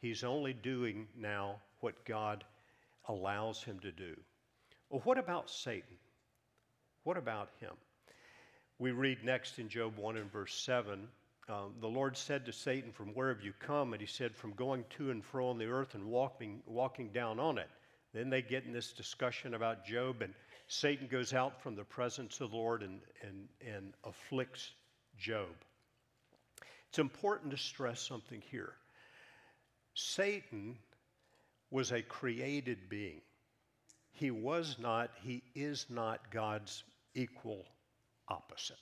He's 0.00 0.25
only 0.25 0.52
doing 0.52 1.09
now 1.16 1.57
what 1.80 2.04
God 2.04 2.45
allows 3.09 3.62
him 3.62 3.78
to 3.80 3.92
do. 3.92 4.16
Well, 4.88 5.02
what 5.04 5.19
about 5.19 5.50
Satan? 5.50 5.97
What 7.04 7.16
about 7.16 7.50
him? 7.61 7.73
We 8.78 8.92
read 8.92 9.25
next 9.25 9.59
in 9.59 9.69
Job 9.69 9.97
1 9.97 10.16
and 10.16 10.33
verse 10.33 10.54
7 10.54 11.09
um, 11.50 11.75
the 11.80 11.88
Lord 11.88 12.16
said 12.16 12.47
to 12.47 12.52
Satan, 12.52 12.92
From 12.92 13.09
where 13.09 13.28
have 13.28 13.42
you 13.42 13.52
come? 13.59 13.92
And 13.92 14.00
he 14.00 14.07
said, 14.07 14.37
From 14.37 14.52
going 14.52 14.85
to 14.97 15.11
and 15.11 15.25
fro 15.25 15.49
on 15.49 15.59
the 15.59 15.66
earth 15.66 15.95
and 15.95 16.04
walking, 16.04 16.62
walking 16.64 17.09
down 17.09 17.40
on 17.40 17.59
it. 17.59 17.69
Then 18.14 18.30
they 18.30 18.40
get 18.42 18.64
in 18.64 18.73
this 18.73 18.92
discussion 18.92 19.54
about 19.54 19.85
Job, 19.85 20.23
and 20.23 20.33
Satan 20.73 21.09
goes 21.09 21.35
out 21.35 21.61
from 21.61 21.75
the 21.75 21.83
presence 21.83 22.41
of 22.41 22.53
the 22.53 22.57
Lord 22.57 22.85
and, 22.85 23.00
and, 23.27 23.49
and 23.75 23.93
afflicts 24.05 24.71
Job. 25.19 25.49
It's 26.89 27.00
important 27.00 27.50
to 27.50 27.57
stress 27.57 28.00
something 28.00 28.41
here. 28.53 28.75
Satan 29.95 30.79
was 31.73 31.91
a 31.91 32.03
created 32.03 32.89
being. 32.89 33.21
He 34.12 34.31
was 34.31 34.77
not, 34.79 35.11
he 35.21 35.43
is 35.57 35.87
not 35.91 36.31
God's 36.31 36.85
equal 37.17 37.67
opposite. 38.29 38.79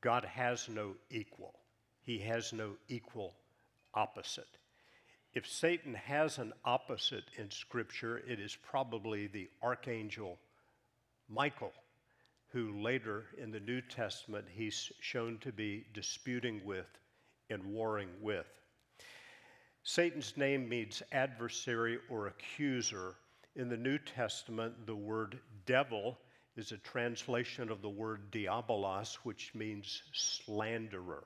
God 0.00 0.24
has 0.24 0.70
no 0.70 0.94
equal, 1.10 1.52
He 2.02 2.18
has 2.20 2.54
no 2.54 2.76
equal 2.88 3.34
opposite. 3.92 4.56
If 5.34 5.46
Satan 5.46 5.92
has 5.92 6.38
an 6.38 6.54
opposite 6.64 7.24
in 7.36 7.50
Scripture, 7.50 8.22
it 8.26 8.40
is 8.40 8.56
probably 8.56 9.26
the 9.26 9.50
archangel 9.62 10.38
Michael, 11.28 11.72
who 12.48 12.80
later 12.80 13.26
in 13.38 13.50
the 13.50 13.60
New 13.60 13.80
Testament 13.80 14.46
he's 14.48 14.92
shown 15.00 15.38
to 15.38 15.52
be 15.52 15.86
disputing 15.92 16.64
with 16.64 16.86
and 17.50 17.64
warring 17.64 18.10
with. 18.20 18.46
Satan's 19.82 20.36
name 20.36 20.68
means 20.68 21.02
adversary 21.12 21.98
or 22.08 22.28
accuser. 22.28 23.16
In 23.56 23.68
the 23.68 23.76
New 23.76 23.98
Testament, 23.98 24.86
the 24.86 24.96
word 24.96 25.38
devil 25.66 26.18
is 26.56 26.72
a 26.72 26.78
translation 26.78 27.70
of 27.70 27.82
the 27.82 27.88
word 27.88 28.30
diabolos, 28.30 29.16
which 29.24 29.54
means 29.54 30.02
slanderer. 30.12 31.24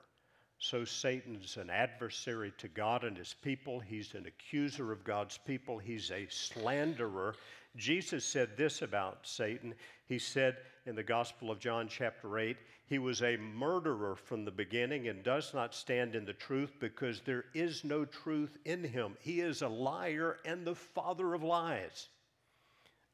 So 0.59 0.83
Satan's 0.83 1.55
an 1.55 1.69
adversary 1.69 2.51
to 2.57 2.67
God 2.67 3.05
and 3.05 3.17
his 3.17 3.33
people. 3.33 3.79
He's 3.79 4.13
an 4.13 4.25
accuser 4.25 4.91
of 4.91 5.05
God's 5.05 5.37
people. 5.37 5.77
He's 5.77 6.11
a 6.11 6.27
slanderer. 6.29 7.35
Jesus 7.77 8.25
said 8.25 8.57
this 8.57 8.81
about 8.81 9.19
Satan. 9.23 9.73
He 10.05 10.19
said 10.19 10.57
in 10.85 10.95
the 10.95 11.03
Gospel 11.03 11.49
of 11.49 11.59
John, 11.59 11.87
chapter 11.87 12.37
8, 12.37 12.57
he 12.87 12.99
was 12.99 13.21
a 13.21 13.37
murderer 13.37 14.15
from 14.15 14.43
the 14.43 14.51
beginning 14.51 15.07
and 15.07 15.23
does 15.23 15.53
not 15.53 15.73
stand 15.73 16.13
in 16.13 16.25
the 16.25 16.33
truth 16.33 16.73
because 16.79 17.21
there 17.21 17.45
is 17.53 17.85
no 17.85 18.03
truth 18.03 18.57
in 18.65 18.83
him. 18.83 19.15
He 19.21 19.39
is 19.39 19.61
a 19.61 19.69
liar 19.69 20.37
and 20.43 20.65
the 20.65 20.75
father 20.75 21.33
of 21.33 21.41
lies. 21.41 22.09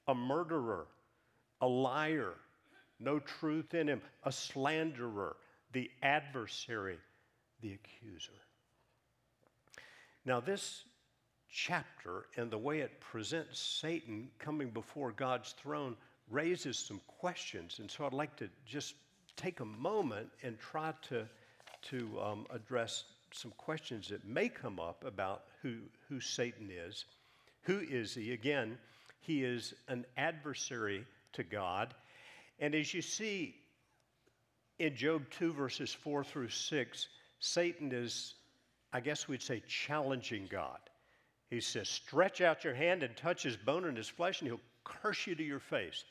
A 0.07 0.15
murderer, 0.15 0.87
a 1.61 1.67
liar, 1.67 2.33
no 2.99 3.19
truth 3.19 3.73
in 3.75 3.87
him, 3.87 4.01
a 4.23 4.31
slanderer, 4.31 5.35
the 5.73 5.91
adversary, 6.01 6.97
the 7.65 7.73
accuser. 7.73 8.31
Now, 10.23 10.39
this 10.39 10.83
chapter 11.49 12.25
and 12.37 12.51
the 12.51 12.57
way 12.57 12.79
it 12.79 12.99
presents 12.99 13.59
Satan 13.59 14.29
coming 14.37 14.69
before 14.69 15.11
God's 15.11 15.53
throne 15.53 15.95
raises 16.29 16.77
some 16.77 17.01
questions. 17.07 17.79
And 17.79 17.89
so 17.89 18.05
I'd 18.05 18.13
like 18.13 18.35
to 18.37 18.49
just 18.67 18.95
take 19.35 19.61
a 19.61 19.65
moment 19.65 20.27
and 20.43 20.59
try 20.59 20.93
to, 21.09 21.27
to 21.89 22.19
um, 22.21 22.45
address 22.51 23.05
some 23.31 23.51
questions 23.57 24.09
that 24.09 24.23
may 24.25 24.47
come 24.47 24.79
up 24.79 25.03
about 25.03 25.45
who, 25.63 25.77
who 26.07 26.19
Satan 26.19 26.69
is. 26.71 27.05
Who 27.63 27.79
is 27.79 28.13
he? 28.13 28.33
Again, 28.33 28.77
he 29.21 29.43
is 29.43 29.73
an 29.87 30.05
adversary 30.17 31.03
to 31.33 31.43
God. 31.43 31.95
And 32.59 32.75
as 32.75 32.93
you 32.93 33.01
see 33.01 33.55
in 34.77 34.95
Job 34.95 35.23
2, 35.31 35.51
verses 35.53 35.91
4 35.93 36.23
through 36.23 36.49
6, 36.49 37.07
Satan 37.45 37.91
is, 37.91 38.33
I 38.91 38.99
guess 38.99 39.27
we'd 39.27 39.41
say, 39.41 39.61
challenging 39.67 40.47
God. 40.49 40.79
He 41.49 41.61
says, 41.61 41.87
Stretch 41.87 42.41
out 42.41 42.63
your 42.63 42.73
hand 42.73 43.03
and 43.03 43.15
touch 43.15 43.43
his 43.43 43.55
bone 43.55 43.85
and 43.85 43.95
his 43.95 44.09
flesh, 44.09 44.41
and 44.41 44.49
he'll 44.49 44.59
curse 44.83 45.27
you 45.27 45.35
to 45.35 45.43
your 45.43 45.59
face. 45.59 46.05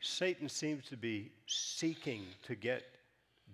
Satan 0.00 0.48
seems 0.48 0.86
to 0.86 0.96
be 0.96 1.30
seeking 1.46 2.24
to 2.44 2.54
get 2.54 2.84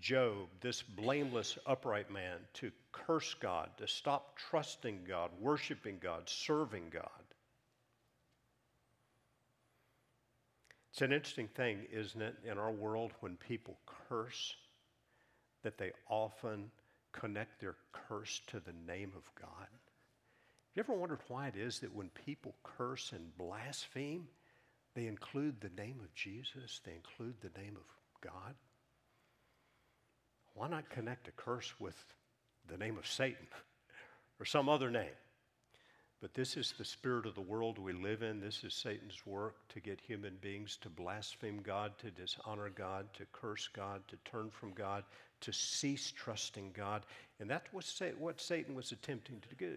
Job, 0.01 0.49
this 0.61 0.83
blameless, 0.83 1.59
upright 1.67 2.11
man, 2.11 2.39
to 2.55 2.71
curse 2.93 3.35
God, 3.35 3.71
to 3.79 3.89
stop 3.89 4.37
trusting 4.37 5.01
God, 5.09 5.31
worshiping 5.41 5.99
God, 6.01 6.29
serving 6.29 6.91
God. 6.91 7.09
It's 10.93 11.03
an 11.03 11.13
interesting 11.13 11.49
thing, 11.49 11.79
isn't 11.93 12.21
it, 12.21 12.37
in 12.45 12.59
our 12.59 12.71
world 12.71 13.13
when 13.21 13.37
people 13.37 13.77
curse, 14.09 14.55
that 15.63 15.79
they 15.79 15.93
often 16.09 16.71
connect 17.15 17.61
their 17.61 17.77
curse 17.93 18.41
to 18.49 18.61
the 18.61 18.75
name 18.87 19.13
of 19.17 19.31
God. 19.41 19.69
You 20.75 20.81
ever 20.81 20.93
wondered 20.93 21.21
why 21.29 21.47
it 21.47 21.57
is 21.57 21.79
that 21.81 21.95
when 21.95 22.09
people 22.11 22.55
curse 22.63 23.13
and 23.13 23.37
blaspheme, 23.39 24.27
they 24.95 25.07
include 25.07 25.61
the 25.61 25.71
name 25.81 26.01
of 26.03 26.15
Jesus, 26.15 26.81
they 26.85 26.93
include 26.95 27.35
the 27.41 27.61
name 27.61 27.77
of 27.77 27.87
God? 28.21 28.55
Why 30.55 30.69
not 30.69 30.91
connect 30.91 31.29
a 31.29 31.33
curse 31.33 31.73
with 31.79 31.97
the 32.69 32.77
name 32.77 32.97
of 32.97 33.07
Satan 33.07 33.47
or 34.41 34.47
some 34.47 34.69
other 34.69 34.91
name? 34.91 35.17
But 36.21 36.33
this 36.33 36.57
is 36.57 36.73
the 36.79 36.85
spirit 36.85 37.27
of 37.27 37.35
the 37.35 37.43
world 37.43 37.79
we 37.79 37.93
live 37.93 38.23
in. 38.23 38.41
This 38.41 38.65
is 38.65 38.73
Satan's 38.73 39.27
work 39.27 39.57
to 39.69 39.81
get 39.81 40.01
human 40.01 40.39
beings 40.41 40.79
to 40.81 40.89
blaspheme 40.89 41.61
God, 41.63 41.99
to 41.99 42.11
dishonor 42.11 42.71
God, 42.71 43.13
to 43.15 43.27
curse 43.33 43.69
God, 43.69 44.01
to 44.09 44.17
turn 44.25 44.51
from 44.51 44.73
God, 44.73 45.05
to 45.45 45.53
cease 45.53 46.13
trusting 46.15 46.73
God. 46.77 47.05
And 47.41 47.49
that's 47.49 47.73
what 47.73 48.41
Satan 48.41 48.75
was 48.75 48.93
attempting 48.93 49.41
to 49.49 49.55
do, 49.57 49.77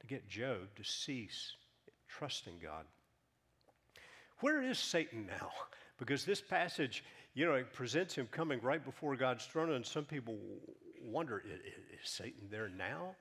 to 0.00 0.06
get 0.06 0.28
Job 0.28 0.74
to 0.76 0.84
cease 0.84 1.52
trusting 2.08 2.58
God. 2.62 2.84
Where 4.40 4.62
is 4.62 4.78
Satan 4.78 5.26
now? 5.26 5.50
Because 5.98 6.24
this 6.24 6.40
passage, 6.40 7.04
you 7.34 7.46
know, 7.46 7.54
it 7.54 7.72
presents 7.72 8.16
him 8.16 8.26
coming 8.32 8.60
right 8.60 8.84
before 8.84 9.14
God's 9.14 9.44
throne, 9.44 9.70
and 9.70 9.86
some 9.86 10.04
people 10.04 10.36
wonder 11.00 11.44
is 11.46 12.10
Satan 12.10 12.48
there 12.50 12.68
now? 12.68 13.14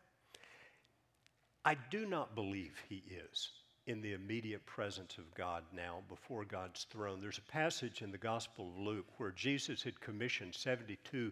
I 1.63 1.75
do 1.91 2.07
not 2.07 2.33
believe 2.33 2.73
he 2.89 3.03
is 3.31 3.49
in 3.85 4.01
the 4.01 4.13
immediate 4.13 4.65
presence 4.65 5.17
of 5.17 5.33
God 5.35 5.63
now 5.75 5.99
before 6.09 6.45
God's 6.45 6.85
throne. 6.89 7.19
There's 7.21 7.39
a 7.39 7.51
passage 7.51 8.01
in 8.01 8.11
the 8.11 8.17
Gospel 8.17 8.69
of 8.69 8.79
Luke 8.79 9.07
where 9.17 9.31
Jesus 9.31 9.83
had 9.83 9.99
commissioned 9.99 10.55
72 10.55 11.31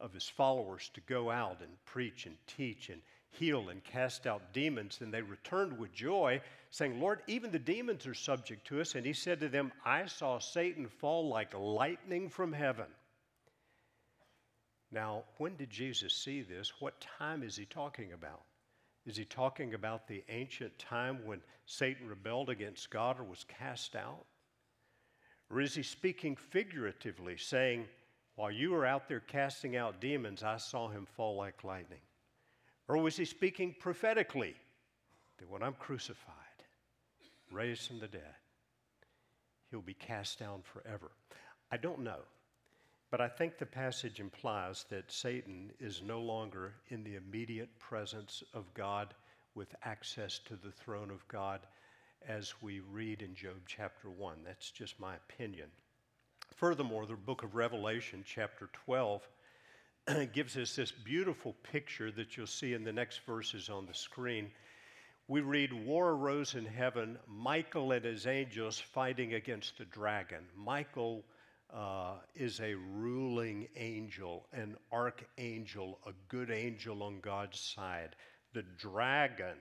of 0.00 0.12
his 0.12 0.28
followers 0.28 0.90
to 0.94 1.00
go 1.02 1.30
out 1.30 1.60
and 1.60 1.70
preach 1.84 2.26
and 2.26 2.36
teach 2.46 2.88
and 2.88 3.00
heal 3.30 3.68
and 3.68 3.82
cast 3.84 4.26
out 4.26 4.52
demons. 4.52 4.98
And 5.00 5.12
they 5.12 5.22
returned 5.22 5.78
with 5.78 5.92
joy, 5.92 6.40
saying, 6.70 7.00
Lord, 7.00 7.20
even 7.26 7.50
the 7.50 7.58
demons 7.58 8.06
are 8.06 8.14
subject 8.14 8.66
to 8.68 8.80
us. 8.80 8.94
And 8.94 9.04
he 9.04 9.12
said 9.12 9.40
to 9.40 9.48
them, 9.48 9.72
I 9.84 10.06
saw 10.06 10.38
Satan 10.38 10.88
fall 10.88 11.28
like 11.28 11.54
lightning 11.54 12.28
from 12.28 12.52
heaven. 12.52 12.86
Now, 14.92 15.24
when 15.38 15.56
did 15.56 15.70
Jesus 15.70 16.14
see 16.14 16.42
this? 16.42 16.80
What 16.80 17.04
time 17.18 17.42
is 17.42 17.56
he 17.56 17.64
talking 17.64 18.12
about? 18.12 18.42
Is 19.06 19.16
he 19.16 19.24
talking 19.24 19.74
about 19.74 20.06
the 20.06 20.22
ancient 20.28 20.78
time 20.78 21.18
when 21.26 21.40
Satan 21.66 22.08
rebelled 22.08 22.48
against 22.48 22.90
God 22.90 23.18
or 23.18 23.24
was 23.24 23.44
cast 23.44 23.96
out? 23.96 24.24
Or 25.50 25.60
is 25.60 25.74
he 25.74 25.82
speaking 25.82 26.36
figuratively, 26.36 27.36
saying, 27.36 27.86
While 28.36 28.50
you 28.50 28.70
were 28.70 28.84
out 28.84 29.08
there 29.08 29.20
casting 29.20 29.76
out 29.76 30.00
demons, 30.00 30.42
I 30.42 30.56
saw 30.56 30.88
him 30.88 31.06
fall 31.06 31.36
like 31.36 31.62
lightning? 31.62 32.00
Or 32.88 32.98
was 32.98 33.16
he 33.16 33.24
speaking 33.24 33.74
prophetically, 33.78 34.54
that 35.38 35.48
when 35.48 35.62
I'm 35.62 35.74
crucified, 35.74 36.34
raised 37.50 37.86
from 37.86 38.00
the 38.00 38.08
dead, 38.08 38.34
he'll 39.70 39.80
be 39.80 39.94
cast 39.94 40.38
down 40.38 40.62
forever? 40.62 41.12
I 41.70 41.76
don't 41.76 42.00
know. 42.00 42.20
But 43.10 43.20
I 43.20 43.28
think 43.28 43.58
the 43.58 43.66
passage 43.66 44.18
implies 44.18 44.86
that 44.90 45.12
Satan 45.12 45.70
is 45.78 46.02
no 46.02 46.20
longer 46.20 46.74
in 46.88 47.04
the 47.04 47.14
immediate 47.14 47.78
presence 47.78 48.42
of 48.52 48.74
God 48.74 49.14
with 49.54 49.74
access 49.84 50.40
to 50.40 50.56
the 50.56 50.72
throne 50.72 51.10
of 51.10 51.26
God 51.28 51.60
as 52.26 52.54
we 52.60 52.80
read 52.80 53.22
in 53.22 53.34
Job 53.34 53.60
chapter 53.66 54.10
1. 54.10 54.38
That's 54.44 54.70
just 54.72 54.98
my 54.98 55.14
opinion. 55.14 55.68
Furthermore, 56.56 57.04
the 57.04 57.14
book 57.14 57.42
of 57.42 57.56
Revelation, 57.56 58.22
chapter 58.24 58.68
12, 58.84 59.28
gives 60.32 60.56
us 60.56 60.76
this 60.76 60.92
beautiful 60.92 61.54
picture 61.64 62.12
that 62.12 62.36
you'll 62.36 62.46
see 62.46 62.74
in 62.74 62.84
the 62.84 62.92
next 62.92 63.20
verses 63.26 63.68
on 63.68 63.86
the 63.86 63.94
screen. 63.94 64.50
We 65.26 65.40
read, 65.40 65.72
War 65.72 66.10
arose 66.10 66.54
in 66.54 66.64
heaven, 66.64 67.18
Michael 67.26 67.90
and 67.90 68.04
his 68.04 68.28
angels 68.28 68.78
fighting 68.78 69.34
against 69.34 69.78
the 69.78 69.84
dragon. 69.86 70.44
Michael 70.56 71.24
uh, 71.74 72.18
is 72.36 72.60
a 72.60 72.74
ruling 72.74 73.66
angel, 73.74 74.46
an 74.52 74.76
archangel, 74.92 75.98
a 76.06 76.12
good 76.28 76.52
angel 76.52 77.02
on 77.02 77.18
God's 77.20 77.58
side. 77.58 78.14
The 78.52 78.64
dragon 78.78 79.56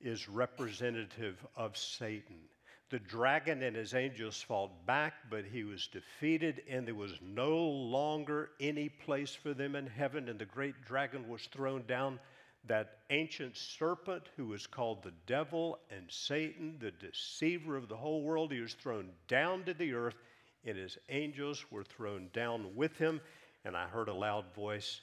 is 0.00 0.30
representative 0.30 1.44
of 1.56 1.76
Satan. 1.76 2.38
The 2.90 2.98
dragon 2.98 3.62
and 3.62 3.76
his 3.76 3.92
angels 3.92 4.40
fought 4.40 4.86
back, 4.86 5.28
but 5.28 5.44
he 5.44 5.62
was 5.62 5.88
defeated, 5.88 6.62
and 6.68 6.86
there 6.86 6.94
was 6.94 7.20
no 7.20 7.58
longer 7.58 8.50
any 8.60 8.88
place 8.88 9.34
for 9.34 9.52
them 9.52 9.76
in 9.76 9.86
heaven, 9.86 10.28
and 10.28 10.38
the 10.38 10.46
great 10.46 10.84
dragon 10.86 11.28
was 11.28 11.46
thrown 11.46 11.84
down. 11.86 12.18
That 12.64 13.00
ancient 13.10 13.56
serpent 13.56 14.30
who 14.36 14.46
was 14.46 14.66
called 14.66 15.02
the 15.02 15.12
devil 15.26 15.78
and 15.90 16.10
Satan, 16.10 16.78
the 16.78 16.90
deceiver 16.90 17.76
of 17.76 17.88
the 17.88 17.96
whole 17.96 18.22
world, 18.22 18.52
he 18.52 18.60
was 18.60 18.74
thrown 18.74 19.10
down 19.26 19.64
to 19.64 19.74
the 19.74 19.92
earth, 19.92 20.16
and 20.64 20.76
his 20.76 20.96
angels 21.10 21.70
were 21.70 21.84
thrown 21.84 22.30
down 22.32 22.74
with 22.74 22.96
him. 22.96 23.20
And 23.64 23.76
I 23.76 23.86
heard 23.86 24.08
a 24.08 24.14
loud 24.14 24.46
voice 24.54 25.02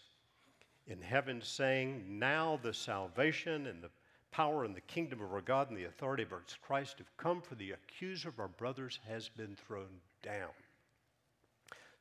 in 0.88 1.02
heaven 1.02 1.42
saying, 1.42 2.20
Now 2.20 2.60
the 2.62 2.74
salvation 2.74 3.68
and 3.68 3.84
the 3.84 3.90
power 4.32 4.66
and 4.66 4.76
the 4.76 4.82
kingdom 4.82 5.22
of 5.22 5.34
our 5.34 5.42
God 5.42 5.70
and 5.70 5.78
the 5.78 5.86
authority 5.86 6.24
of 6.24 6.34
our 6.34 6.44
Christ 6.62 6.98
have 6.98 7.18
come, 7.18 7.42
for 7.42 7.56
the 7.56 7.72
accuser 7.72 8.30
of 8.30 8.40
our 8.40 8.48
brothers 8.48 9.00
has 9.08 9.30
been 9.30 9.56
thrown 9.56 10.02
down. 10.22 10.50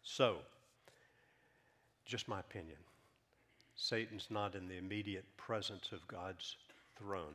So, 0.02 0.38
just 2.04 2.28
my 2.28 2.40
opinion, 2.40 2.76
Satan's 3.76 4.28
not 4.30 4.54
in 4.54 4.68
the 4.68 4.76
immediate 4.76 5.24
presence 5.36 5.90
of 5.92 6.06
God's 6.06 6.56
throne. 6.96 7.34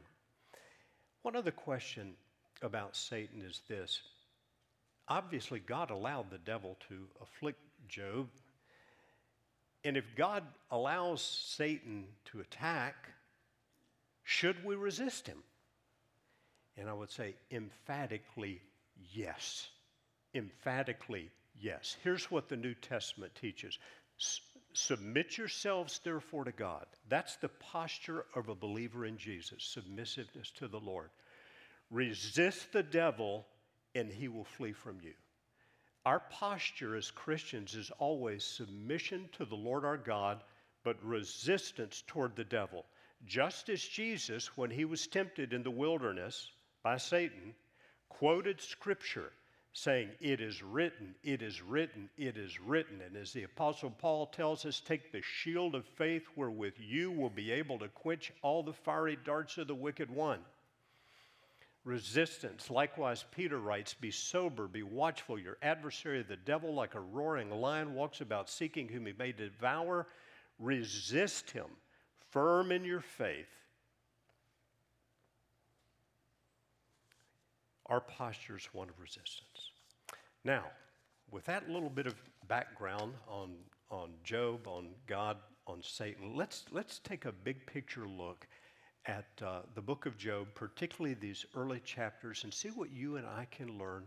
One 1.24 1.36
other 1.36 1.52
question 1.52 2.14
about 2.62 2.96
Satan 2.96 3.42
is 3.42 3.62
this. 3.68 4.02
Obviously, 5.08 5.60
God 5.60 5.90
allowed 5.90 6.30
the 6.30 6.38
devil 6.38 6.78
to 6.88 7.08
afflict 7.22 7.60
Job. 7.88 8.28
And 9.84 9.98
if 9.98 10.06
God 10.16 10.44
allows 10.72 11.22
Satan 11.22 12.06
to 12.26 12.42
attack, 12.42 13.10
should 14.30 14.64
we 14.64 14.76
resist 14.76 15.26
him? 15.26 15.40
And 16.78 16.88
I 16.88 16.94
would 16.94 17.10
say 17.10 17.34
emphatically 17.50 18.62
yes. 19.12 19.68
Emphatically 20.36 21.32
yes. 21.60 21.98
Here's 22.04 22.30
what 22.30 22.48
the 22.48 22.56
New 22.56 22.76
Testament 22.76 23.34
teaches 23.34 23.80
Submit 24.74 25.36
yourselves, 25.36 26.00
therefore, 26.04 26.44
to 26.44 26.52
God. 26.52 26.86
That's 27.08 27.38
the 27.38 27.50
posture 27.50 28.24
of 28.36 28.50
a 28.50 28.56
believer 28.56 29.04
in 29.04 29.18
Jesus 29.18 29.64
submissiveness 29.64 30.52
to 30.58 30.68
the 30.68 30.80
Lord. 30.80 31.10
Resist 31.90 32.72
the 32.72 32.84
devil, 32.84 33.48
and 33.96 34.12
he 34.12 34.28
will 34.28 34.46
flee 34.46 34.74
from 34.74 35.00
you. 35.02 35.14
Our 36.06 36.20
posture 36.30 36.96
as 36.96 37.10
Christians 37.10 37.74
is 37.74 37.90
always 37.98 38.44
submission 38.44 39.28
to 39.40 39.46
the 39.46 39.56
Lord 39.56 39.86
our 39.86 39.98
God, 39.98 40.44
but 40.84 41.04
resistance 41.04 42.04
toward 42.06 42.36
the 42.36 42.44
devil. 42.44 42.86
Just 43.26 43.70
as 43.70 43.84
Jesus, 43.84 44.56
when 44.58 44.72
he 44.72 44.86
was 44.86 45.08
tempted 45.08 45.54
in 45.54 45.64
the 45.64 45.72
wilderness 45.72 46.52
by 46.84 46.98
Satan, 46.98 47.54
quoted 48.08 48.62
scripture 48.62 49.32
saying, 49.74 50.10
It 50.20 50.42
is 50.42 50.64
written, 50.64 51.16
it 51.24 51.42
is 51.42 51.62
written, 51.62 52.10
it 52.18 52.38
is 52.38 52.60
written. 52.60 53.02
And 53.02 53.16
as 53.18 53.34
the 53.34 53.44
Apostle 53.44 53.92
Paul 53.92 54.28
tells 54.28 54.66
us, 54.66 54.80
take 54.80 55.12
the 55.12 55.22
shield 55.22 55.76
of 55.76 55.86
faith 55.86 56.28
wherewith 56.36 56.76
you 56.80 57.12
will 57.12 57.30
be 57.30 57.52
able 57.52 57.78
to 57.80 57.90
quench 57.90 58.32
all 58.42 58.64
the 58.64 58.74
fiery 58.74 59.18
darts 59.24 59.58
of 59.58 59.68
the 59.68 59.76
wicked 59.76 60.10
one. 60.10 60.40
Resistance. 61.86 62.70
Likewise, 62.70 63.26
Peter 63.32 63.58
writes, 63.58 63.94
Be 63.94 64.12
sober, 64.12 64.68
be 64.68 64.84
watchful. 64.84 65.40
Your 65.40 65.58
adversary, 65.62 66.24
the 66.24 66.36
devil, 66.36 66.74
like 66.74 66.96
a 66.96 67.00
roaring 67.00 67.50
lion, 67.52 67.94
walks 67.94 68.22
about 68.22 68.50
seeking 68.50 68.88
whom 68.88 69.06
he 69.06 69.14
may 69.18 69.32
devour. 69.32 70.08
Resist 70.60 71.52
him 71.52 71.68
firm 72.32 72.72
in 72.72 72.84
your 72.84 73.02
faith, 73.02 73.48
our 77.88 78.02
posture 78.02 78.56
is 78.56 78.68
one 78.74 78.90
of 78.90 79.00
resistance. 79.00 79.72
Now, 80.44 80.66
with 81.32 81.46
that 81.46 81.70
little 81.70 81.90
bit 81.90 82.08
of 82.08 82.16
background 82.48 83.14
on, 83.28 83.56
on 83.92 84.12
Job, 84.24 84.68
on 84.68 84.90
God, 85.08 85.38
on 85.68 85.82
Satan, 85.82 86.36
let's, 86.36 86.66
let's 86.72 87.00
take 87.00 87.26
a 87.26 87.32
big 87.32 87.66
picture 87.66 88.08
look 88.08 88.48
at 89.06 89.28
uh, 89.44 89.62
the 89.76 89.82
book 89.82 90.06
of 90.06 90.18
Job, 90.18 90.48
particularly 90.56 91.16
these 91.16 91.46
early 91.56 91.80
chapters, 91.80 92.44
and 92.44 92.54
see 92.54 92.70
what 92.70 92.92
you 92.92 93.18
and 93.18 93.26
I 93.26 93.48
can 93.50 93.78
learn 93.78 94.04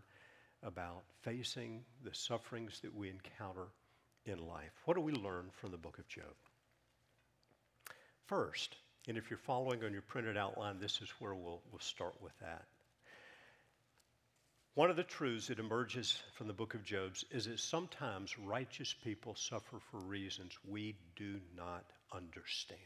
about 0.62 1.02
facing 1.22 1.82
the 2.04 2.14
sufferings 2.14 2.80
that 2.80 2.94
we 2.94 3.11
encounter 3.11 3.66
in 4.26 4.46
life. 4.46 4.72
What 4.85 4.94
do 4.94 5.00
we 5.00 5.12
learn 5.12 5.46
from 5.52 5.72
the 5.72 5.76
book 5.76 5.98
of 5.98 6.06
Job? 6.06 6.35
First. 8.33 8.75
And 9.09 9.18
if 9.18 9.29
you're 9.29 9.38
following 9.38 9.85
on 9.85 9.92
your 9.92 10.01
printed 10.01 10.38
outline, 10.38 10.81
this 10.81 11.03
is 11.03 11.11
where 11.18 11.35
we'll, 11.35 11.61
we'll 11.71 11.81
start 11.81 12.14
with 12.23 12.33
that. 12.40 12.64
One 14.75 14.88
of 14.88 14.97
the 14.97 15.03
truths 15.03 15.49
that 15.49 15.59
emerges 15.59 16.18
from 16.33 16.47
the 16.47 16.55
book 16.55 16.73
of 16.73 16.83
Job 16.83 17.12
is 17.31 17.45
that 17.45 17.61
sometimes 17.61 18.38
righteous 18.38 18.95
people 19.05 19.35
suffer 19.35 19.81
for 19.90 19.99
reasons 19.99 20.57
we 20.66 20.97
do 21.14 21.40
not 21.55 21.85
understand. 22.11 22.81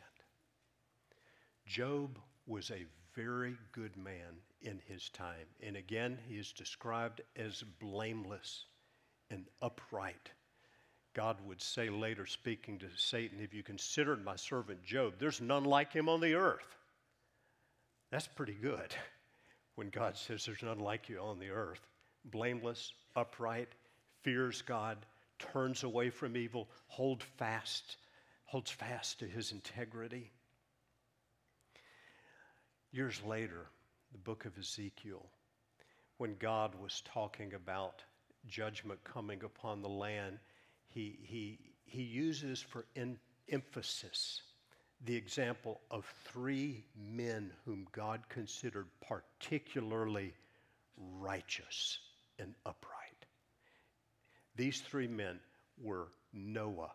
Job 1.64 2.18
was 2.48 2.72
a 2.72 2.84
very 3.14 3.56
good 3.70 3.96
man 3.96 4.40
in 4.62 4.80
his 4.88 5.08
time. 5.10 5.46
And 5.62 5.76
again, 5.76 6.18
he 6.28 6.38
is 6.38 6.50
described 6.50 7.20
as 7.36 7.62
blameless 7.80 8.64
and 9.30 9.44
upright. 9.62 10.28
God 11.16 11.38
would 11.46 11.62
say 11.62 11.88
later, 11.88 12.26
speaking 12.26 12.78
to 12.78 12.88
Satan, 12.94 13.38
Have 13.38 13.54
you 13.54 13.62
considered 13.62 14.22
my 14.22 14.36
servant 14.36 14.84
Job? 14.84 15.14
There's 15.18 15.40
none 15.40 15.64
like 15.64 15.90
him 15.90 16.10
on 16.10 16.20
the 16.20 16.34
earth. 16.34 16.76
That's 18.10 18.26
pretty 18.26 18.52
good 18.52 18.94
when 19.76 19.88
God 19.88 20.18
says 20.18 20.44
there's 20.44 20.62
none 20.62 20.78
like 20.78 21.08
you 21.08 21.18
on 21.18 21.38
the 21.38 21.48
earth. 21.48 21.80
Blameless, 22.26 22.92
upright, 23.16 23.70
fears 24.20 24.60
God, 24.60 24.98
turns 25.38 25.84
away 25.84 26.10
from 26.10 26.36
evil, 26.36 26.68
hold 26.86 27.22
fast, 27.22 27.96
holds 28.44 28.70
fast 28.70 29.18
to 29.20 29.24
his 29.24 29.52
integrity. 29.52 30.30
Years 32.92 33.22
later, 33.26 33.64
the 34.12 34.18
book 34.18 34.44
of 34.44 34.58
Ezekiel, 34.58 35.24
when 36.18 36.36
God 36.38 36.74
was 36.74 37.02
talking 37.06 37.54
about 37.54 38.04
judgment 38.46 39.02
coming 39.02 39.42
upon 39.44 39.80
the 39.80 39.88
land, 39.88 40.38
he, 40.96 41.18
he, 41.24 41.58
he 41.84 42.00
uses 42.00 42.58
for 42.58 42.86
in, 42.94 43.18
emphasis 43.50 44.40
the 45.04 45.14
example 45.14 45.82
of 45.90 46.06
three 46.24 46.86
men 46.96 47.52
whom 47.66 47.86
God 47.92 48.22
considered 48.30 48.86
particularly 49.06 50.32
righteous 51.20 51.98
and 52.38 52.54
upright. 52.64 53.26
These 54.56 54.80
three 54.80 55.06
men 55.06 55.38
were 55.78 56.08
Noah, 56.32 56.92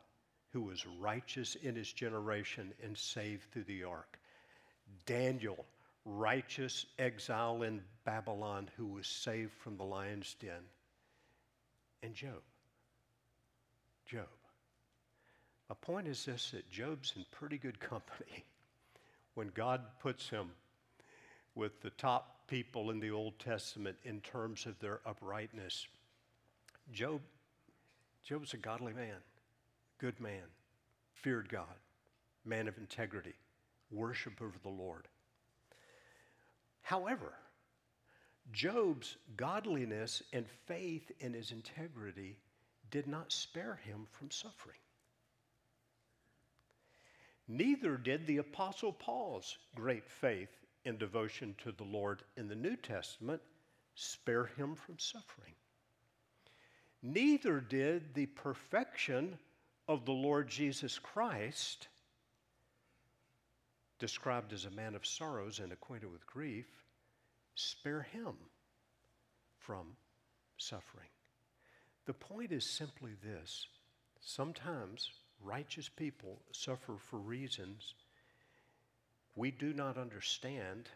who 0.50 0.62
was 0.62 0.88
righteous 1.00 1.54
in 1.54 1.76
his 1.76 1.94
generation 1.94 2.74
and 2.84 2.98
saved 2.98 3.52
through 3.52 3.66
the 3.66 3.84
ark, 3.84 4.18
Daniel, 5.06 5.64
righteous 6.06 6.88
exile 6.98 7.62
in 7.62 7.84
Babylon, 8.04 8.68
who 8.78 8.88
was 8.88 9.06
saved 9.06 9.54
from 9.54 9.78
the 9.78 9.84
lion's 9.84 10.36
den, 10.42 10.64
and 12.02 12.16
Job. 12.16 12.42
Job. 14.12 14.28
My 15.70 15.76
point 15.80 16.06
is 16.06 16.26
this 16.26 16.52
that 16.52 16.70
Job's 16.70 17.14
in 17.16 17.26
pretty 17.32 17.58
good 17.58 17.80
company 17.80 18.44
when 19.36 19.52
God 19.54 19.82
puts 20.02 20.28
him 20.30 20.50
with 21.56 21.82
the 21.82 21.92
top 21.92 22.48
people 22.48 22.92
in 22.92 23.00
the 23.00 23.12
Old 23.12 23.40
Testament 23.40 23.96
in 24.04 24.20
terms 24.20 24.66
of 24.66 24.78
their 24.80 25.00
uprightness 25.06 25.88
Job, 26.92 27.22
Job 28.26 28.42
was 28.42 28.54
a 28.54 28.58
godly 28.58 28.92
man, 28.92 29.16
good 29.98 30.20
man, 30.20 30.44
feared 31.14 31.48
God, 31.48 31.80
man 32.44 32.68
of 32.68 32.78
integrity, 32.78 33.36
worship 33.92 34.42
of 34.42 34.62
the 34.62 34.70
Lord. 34.70 35.08
However, 36.82 37.32
Job's 38.52 39.16
godliness 39.38 40.22
and 40.34 40.46
faith 40.66 41.12
in 41.22 41.34
his 41.34 41.52
integrity 41.52 42.40
did 42.92 43.08
not 43.08 43.32
spare 43.32 43.80
him 43.86 44.06
from 44.12 44.30
suffering. 44.30 44.78
Neither 47.48 47.98
did 47.98 48.28
the 48.28 48.38
Apostle 48.38 48.94
Paul's 48.94 49.58
great 49.76 50.10
faith 50.10 50.50
and 50.86 51.00
devotion 51.00 51.56
to 51.64 51.72
the 51.72 51.84
Lord 51.84 52.24
in 52.38 52.48
the 52.48 52.56
New 52.56 52.76
Testament 52.76 53.42
spare 53.96 54.46
him 54.46 54.76
from 54.76 54.98
suffering. 55.00 55.54
Neither 57.02 57.60
did 57.60 58.14
the 58.14 58.28
perfection 58.28 59.38
of 59.88 60.06
the 60.06 60.12
Lord 60.12 60.48
Jesus 60.48 61.00
Christ, 61.00 61.88
described 64.00 64.54
as 64.54 64.66
a 64.66 64.72
man 64.72 64.96
of 64.96 65.06
sorrows 65.06 65.60
and 65.60 65.72
acquainted 65.72 66.12
with 66.12 66.26
grief, 66.26 66.68
spare 67.56 68.04
him 68.04 68.36
from 69.58 69.98
suffering. 70.58 71.10
The 72.06 72.14
point 72.14 72.52
is 72.52 72.66
simply 72.66 73.12
this 73.24 73.68
sometimes 74.20 75.12
righteous 75.44 75.90
people 75.90 76.40
suffer 76.52 76.94
for 76.98 77.18
reasons 77.18 77.96
we 79.36 79.52
do 79.52 79.74
not 79.74 79.98
understand, 79.98 80.90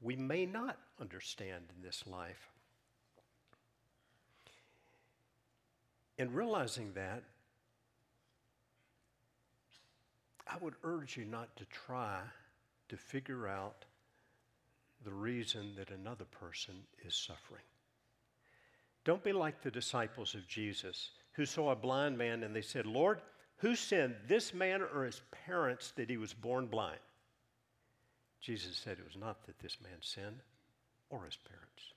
we 0.00 0.16
may 0.16 0.46
not 0.46 0.78
understand 1.00 1.64
in 1.74 1.82
this 1.82 2.04
life. 2.06 2.48
In 6.16 6.32
realizing 6.32 6.92
that, 6.92 7.24
I 10.46 10.56
would 10.60 10.74
urge 10.84 11.16
you 11.16 11.24
not 11.24 11.56
to 11.56 11.64
try 11.64 12.20
to 12.88 12.96
figure 12.96 13.48
out 13.48 13.84
the 15.04 15.12
reason 15.12 15.74
that 15.76 15.90
another 15.90 16.24
person 16.24 16.74
is 17.04 17.14
suffering. 17.14 17.64
Don't 19.04 19.22
be 19.22 19.32
like 19.32 19.62
the 19.62 19.70
disciples 19.70 20.34
of 20.34 20.48
Jesus 20.48 21.10
who 21.32 21.44
saw 21.44 21.70
a 21.70 21.76
blind 21.76 22.16
man 22.16 22.42
and 22.42 22.56
they 22.56 22.62
said, 22.62 22.86
Lord, 22.86 23.20
who 23.58 23.76
sinned, 23.76 24.14
this 24.26 24.54
man 24.54 24.82
or 24.82 25.04
his 25.04 25.20
parents, 25.46 25.92
that 25.96 26.10
he 26.10 26.16
was 26.16 26.32
born 26.32 26.66
blind? 26.66 27.00
Jesus 28.40 28.76
said 28.76 28.98
it 28.98 29.04
was 29.04 29.16
not 29.16 29.44
that 29.46 29.58
this 29.58 29.78
man 29.82 29.98
sinned 30.00 30.40
or 31.10 31.24
his 31.24 31.36
parents, 31.36 31.92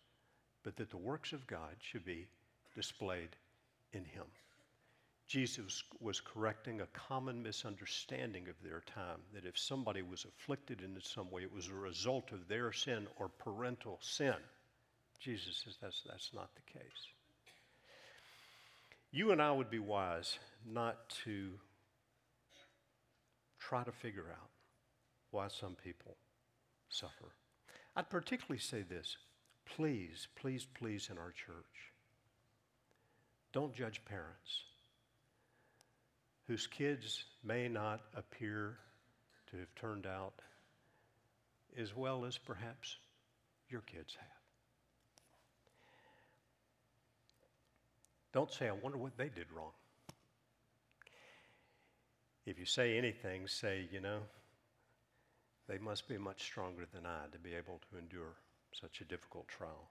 but 0.64 0.76
that 0.78 0.90
the 0.90 0.98
works 0.98 1.34
of 1.34 1.48
God 1.48 1.76
should 1.80 2.06
be 2.06 2.28
displayed 2.76 3.36
in 3.94 4.06
him. 4.06 4.26
Jesus 5.28 5.84
was 6.00 6.22
correcting 6.22 6.80
a 6.80 6.88
common 6.88 7.44
misunderstanding 7.44 8.48
of 8.48 8.56
their 8.64 8.82
time 8.82 9.20
that 9.34 9.46
if 9.46 9.58
somebody 9.58 10.02
was 10.02 10.26
afflicted 10.26 10.82
in 10.82 10.98
some 11.02 11.30
way, 11.30 11.42
it 11.42 11.54
was 11.54 11.68
a 11.68 11.74
result 11.74 12.32
of 12.32 12.48
their 12.48 12.72
sin 12.72 13.08
or 13.18 13.28
parental 13.28 14.00
sin. 14.02 14.36
Jesus 15.20 15.62
says 15.64 15.76
that's, 15.82 16.04
that's 16.08 16.32
not 16.34 16.50
the 16.56 16.80
case. 16.80 17.08
You 19.12 19.32
and 19.32 19.42
I 19.42 19.52
would 19.52 19.70
be 19.70 19.80
wise 19.80 20.38
not 20.66 21.10
to 21.26 21.52
try 23.60 23.84
to 23.84 23.92
figure 23.92 24.28
out 24.30 24.50
why 25.32 25.48
some 25.48 25.76
people 25.76 26.18
suffer. 26.90 27.34
I'd 27.96 28.10
particularly 28.10 28.60
say 28.60 28.84
this 28.84 29.18
please, 29.66 30.28
please, 30.36 30.66
please, 30.80 31.10
in 31.12 31.18
our 31.18 31.32
church, 31.32 31.92
don't 33.54 33.74
judge 33.74 34.04
parents 34.06 34.64
whose 36.48 36.68
kids 36.68 37.26
may 37.44 37.68
not 37.68 38.02
appear 38.16 38.78
to 39.52 39.58
have 39.58 39.74
turned 39.76 40.06
out 40.06 40.42
as 41.78 41.96
well 41.96 42.26
as 42.26 42.38
perhaps 42.38 42.98
your 43.70 43.82
kids 43.82 44.16
have. 44.20 44.37
Don't 48.38 48.54
say, 48.54 48.68
I 48.68 48.74
wonder 48.74 49.00
what 49.00 49.18
they 49.18 49.30
did 49.30 49.52
wrong. 49.52 49.72
If 52.46 52.60
you 52.60 52.66
say 52.66 52.96
anything, 52.96 53.48
say, 53.48 53.90
you 53.92 54.00
know, 54.00 54.20
they 55.68 55.80
must 55.80 56.08
be 56.08 56.20
much 56.20 56.44
stronger 56.44 56.84
than 56.94 57.08
I 57.08 57.22
to 57.32 57.40
be 57.40 57.56
able 57.56 57.82
to 57.90 57.98
endure 57.98 58.36
such 58.80 59.02
a 59.02 59.06
difficult 59.06 59.48
trial. 59.48 59.90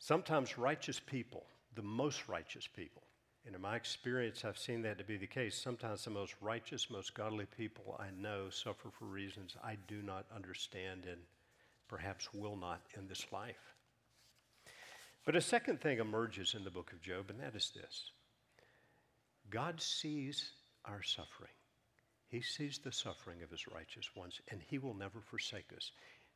Sometimes 0.00 0.58
righteous 0.58 0.98
people, 0.98 1.44
the 1.76 1.82
most 1.82 2.26
righteous 2.26 2.66
people, 2.66 3.04
and 3.46 3.54
in 3.54 3.60
my 3.60 3.76
experience, 3.76 4.44
I've 4.44 4.58
seen 4.58 4.82
that 4.82 4.98
to 4.98 5.04
be 5.04 5.16
the 5.16 5.28
case. 5.28 5.54
Sometimes 5.54 6.02
the 6.02 6.10
most 6.10 6.34
righteous, 6.40 6.90
most 6.90 7.14
godly 7.14 7.46
people 7.56 8.00
I 8.00 8.08
know 8.20 8.50
suffer 8.50 8.88
for 8.90 9.04
reasons 9.04 9.56
I 9.62 9.76
do 9.86 10.02
not 10.02 10.26
understand 10.34 11.04
and 11.08 11.20
perhaps 11.86 12.34
will 12.34 12.56
not 12.56 12.80
in 12.98 13.06
this 13.06 13.26
life. 13.30 13.75
But 15.26 15.34
a 15.34 15.40
second 15.40 15.80
thing 15.80 15.98
emerges 15.98 16.54
in 16.54 16.62
the 16.62 16.70
book 16.70 16.92
of 16.92 17.02
Job, 17.02 17.30
and 17.30 17.40
that 17.40 17.56
is 17.56 17.72
this 17.74 18.10
God 19.50 19.80
sees 19.80 20.52
our 20.84 21.02
suffering. 21.02 21.50
He 22.28 22.40
sees 22.40 22.78
the 22.78 22.92
suffering 22.92 23.42
of 23.42 23.50
his 23.50 23.66
righteous 23.68 24.14
ones, 24.16 24.40
and 24.50 24.60
he 24.62 24.78
will 24.78 24.94
never 24.94 25.20
forsake 25.20 25.72
us. 25.76 25.90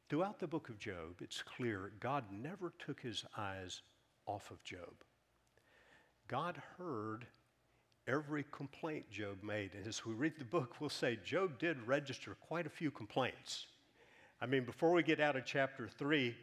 Throughout 0.09 0.41
the 0.41 0.49
book 0.49 0.69
of 0.69 0.79
Job, 0.79 1.21
it's 1.21 1.43
clear 1.43 1.93
God 2.01 2.25
never 2.33 2.73
took 2.85 3.01
his 3.01 3.25
eyes 3.37 3.81
off 4.27 4.51
of 4.51 4.63
Job. 4.65 5.05
God 6.27 6.61
heard 6.77 7.27
every 8.09 8.45
complaint 8.51 9.09
Job 9.11 9.43
made. 9.43 9.71
And 9.75 9.87
as 9.87 10.05
we 10.05 10.15
read 10.15 10.35
the 10.39 10.45
book, 10.45 10.81
we'll 10.81 10.91
say 10.91 11.19
Job 11.25 11.59
did 11.61 11.87
register 11.87 12.37
quite 12.41 12.67
a 12.67 12.71
few 12.71 12.91
complaints. 12.91 13.67
I 14.41 14.47
mean, 14.47 14.65
before 14.65 14.93
we 14.93 15.03
get 15.05 15.21
out 15.21 15.37
of 15.37 15.45
chapter 15.45 15.89
3, 15.89 16.35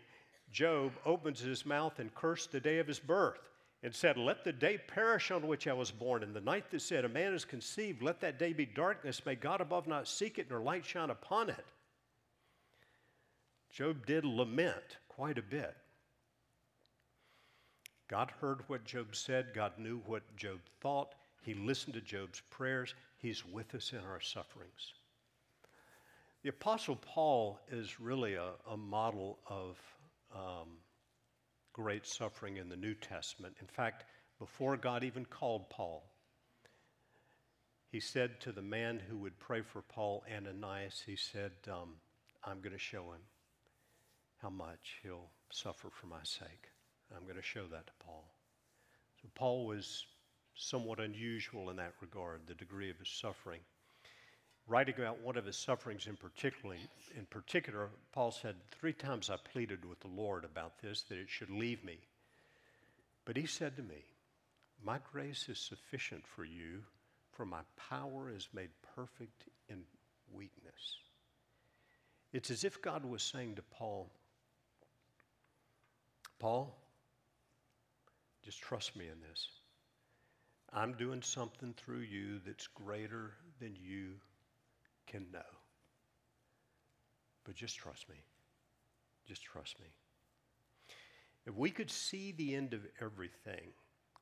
Job 0.52 0.94
opens 1.06 1.40
his 1.40 1.66
mouth 1.66 2.00
and 2.00 2.14
cursed 2.16 2.52
the 2.52 2.60
day 2.60 2.80
of 2.80 2.88
his 2.88 3.00
birth 3.00 3.50
and 3.84 3.94
said, 3.94 4.18
Let 4.18 4.44
the 4.44 4.54
day 4.54 4.78
perish 4.78 5.32
on 5.32 5.48
which 5.48 5.68
I 5.68 5.74
was 5.74 5.92
born, 5.92 6.24
and 6.24 6.36
the 6.36 6.42
night 6.42 6.72
that 6.72 6.82
said, 6.82 7.06
A 7.06 7.10
man 7.10 7.34
is 7.34 7.46
conceived, 7.46 8.02
let 8.02 8.20
that 8.22 8.40
day 8.40 8.54
be 8.54 8.66
darkness. 8.66 9.26
May 9.26 9.36
God 9.36 9.62
above 9.62 9.88
not 9.88 10.08
seek 10.08 10.40
it, 10.40 10.50
nor 10.50 10.60
light 10.60 10.86
shine 10.86 11.10
upon 11.10 11.50
it. 11.50 11.66
Job 13.70 14.06
did 14.06 14.26
lament 14.26 14.98
quite 15.08 15.38
a 15.38 15.44
bit. 15.44 15.76
God 18.08 18.32
heard 18.40 18.62
what 18.68 18.86
Job 18.86 19.16
said, 19.16 19.54
God 19.54 19.74
knew 19.78 20.02
what 20.06 20.24
Job 20.38 20.60
thought. 20.80 21.14
He 21.42 21.54
listened 21.54 21.94
to 21.96 22.02
Job's 22.02 22.42
prayers. 22.50 22.96
He's 23.18 23.46
with 23.46 23.76
us 23.76 23.92
in 23.92 24.00
our 24.00 24.22
sufferings. 24.22 24.94
The 26.44 26.50
Apostle 26.50 26.96
Paul 26.96 27.60
is 27.70 28.00
really 28.00 28.36
a, 28.36 28.52
a 28.70 28.78
model 28.78 29.40
of 29.48 29.78
um, 30.36 30.68
great 31.74 32.06
suffering 32.06 32.58
in 32.58 32.70
the 32.70 32.76
New 32.76 32.94
Testament. 32.94 33.56
In 33.62 33.68
fact, 33.68 34.06
before 34.40 34.78
God 34.78 35.04
even 35.04 35.26
called 35.26 35.70
Paul, 35.70 36.04
he 37.90 38.00
said 38.00 38.40
to 38.42 38.52
the 38.52 38.62
man 38.62 39.00
who 39.00 39.18
would 39.18 39.40
pray 39.40 39.62
for 39.62 39.82
Paul, 39.82 40.24
Ananias, 40.34 41.04
he 41.06 41.16
said, 41.16 41.52
um, 41.72 41.96
I'm 42.44 42.60
going 42.62 42.74
to 42.74 42.80
show 42.80 43.12
him 43.12 43.22
how 44.42 44.50
much 44.50 45.00
he'll 45.04 45.30
suffer 45.50 45.90
for 45.90 46.08
my 46.08 46.24
sake. 46.24 46.70
I'm 47.16 47.24
going 47.24 47.38
to 47.38 47.42
show 47.42 47.66
that 47.72 47.88
to 47.88 47.94
Paul. 48.00 48.26
So 49.22 49.30
Paul 49.34 49.66
was 49.66 50.06
somewhat 50.56 51.00
unusual 51.00 51.70
in 51.70 51.78
that 51.78 51.94
regard, 52.02 52.42
the 52.46 52.54
degree 52.54 52.90
of 52.90 53.00
his 53.00 53.10
suffering. 53.10 53.62
Writing 54.70 54.96
about 54.98 55.22
one 55.22 55.38
of 55.38 55.46
his 55.46 55.56
sufferings 55.58 56.08
in 56.08 56.18
particular, 56.18 56.76
in 57.18 57.26
particular, 57.28 57.90
Paul 58.12 58.32
said, 58.32 58.56
Three 58.72 58.92
times 58.92 59.30
I 59.30 59.38
pleaded 59.38 59.86
with 59.86 60.02
the 60.02 60.10
Lord 60.10 60.44
about 60.44 60.82
this, 60.82 61.04
that 61.04 61.18
it 61.18 61.30
should 61.30 61.50
leave 61.50 61.86
me. 61.86 62.00
But 63.24 63.38
he 63.38 63.46
said 63.46 63.78
to 63.78 63.82
me, 63.82 64.04
My 64.84 65.00
grace 65.14 65.48
is 65.48 65.58
sufficient 65.58 66.28
for 66.28 66.44
you, 66.44 66.84
for 67.32 67.46
my 67.46 67.62
power 67.90 68.30
is 68.30 68.50
made 68.54 68.70
perfect 68.94 69.46
in 69.70 69.84
weakness. 70.34 70.98
It's 72.34 72.52
as 72.52 72.66
if 72.66 72.82
God 72.82 73.06
was 73.06 73.24
saying 73.24 73.56
to 73.56 73.62
Paul, 73.62 74.12
Paul, 76.40 76.78
just 78.44 78.60
trust 78.60 78.98
me 78.98 79.06
in 79.06 79.22
this. 79.30 79.48
I'm 80.74 80.94
doing 80.94 81.22
something 81.22 81.74
through 81.78 82.02
you 82.02 82.40
that's 82.46 82.68
greater 82.68 83.32
than 83.62 83.74
you 83.76 84.16
can 85.08 85.26
know. 85.32 85.40
But 87.46 87.56
just 87.56 87.78
trust 87.78 88.10
me. 88.10 88.16
Just 89.28 89.44
trust 89.44 89.80
me. 89.80 89.88
If 91.46 91.56
we 91.56 91.70
could 91.70 91.90
see 91.90 92.34
the 92.34 92.56
end 92.56 92.74
of 92.74 92.82
everything, 93.02 93.72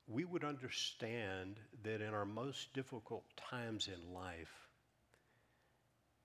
we 0.08 0.26
would 0.26 0.44
understand 0.44 1.60
that 1.84 2.02
in 2.02 2.14
our 2.14 2.26
most 2.26 2.74
difficult 2.74 3.26
times 3.36 3.88
in 3.88 4.14
life, 4.14 4.68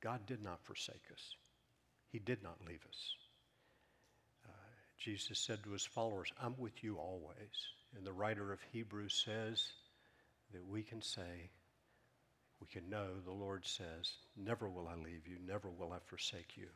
God 0.03 0.27
did 0.27 0.43
not 0.43 0.63
forsake 0.65 1.05
us. 1.13 1.37
He 2.11 2.19
did 2.19 2.43
not 2.43 2.59
leave 2.67 2.85
us. 2.87 3.15
Uh, 4.45 4.53
Jesus 4.99 5.39
said 5.39 5.63
to 5.65 5.73
his 5.73 5.87
followers, 5.87 6.33
I'm 6.43 6.55
with 6.59 6.85
you 6.85 6.97
always 6.97 7.49
and 7.97 8.07
the 8.07 8.13
writer 8.13 8.53
of 8.53 8.61
Hebrews 8.73 9.23
says 9.25 9.73
that 10.53 10.67
we 10.67 10.83
can 10.83 11.03
say, 11.03 11.51
we 12.61 12.67
can 12.67 12.89
know 12.91 13.09
the 13.25 13.33
Lord 13.33 13.67
says, 13.67 14.15
Never 14.37 14.69
will 14.69 14.89
I 14.89 14.95
leave 14.95 15.27
you, 15.27 15.37
never 15.47 15.71
will 15.71 15.93
I 15.93 15.99
forsake 16.07 16.57
you. 16.57 16.67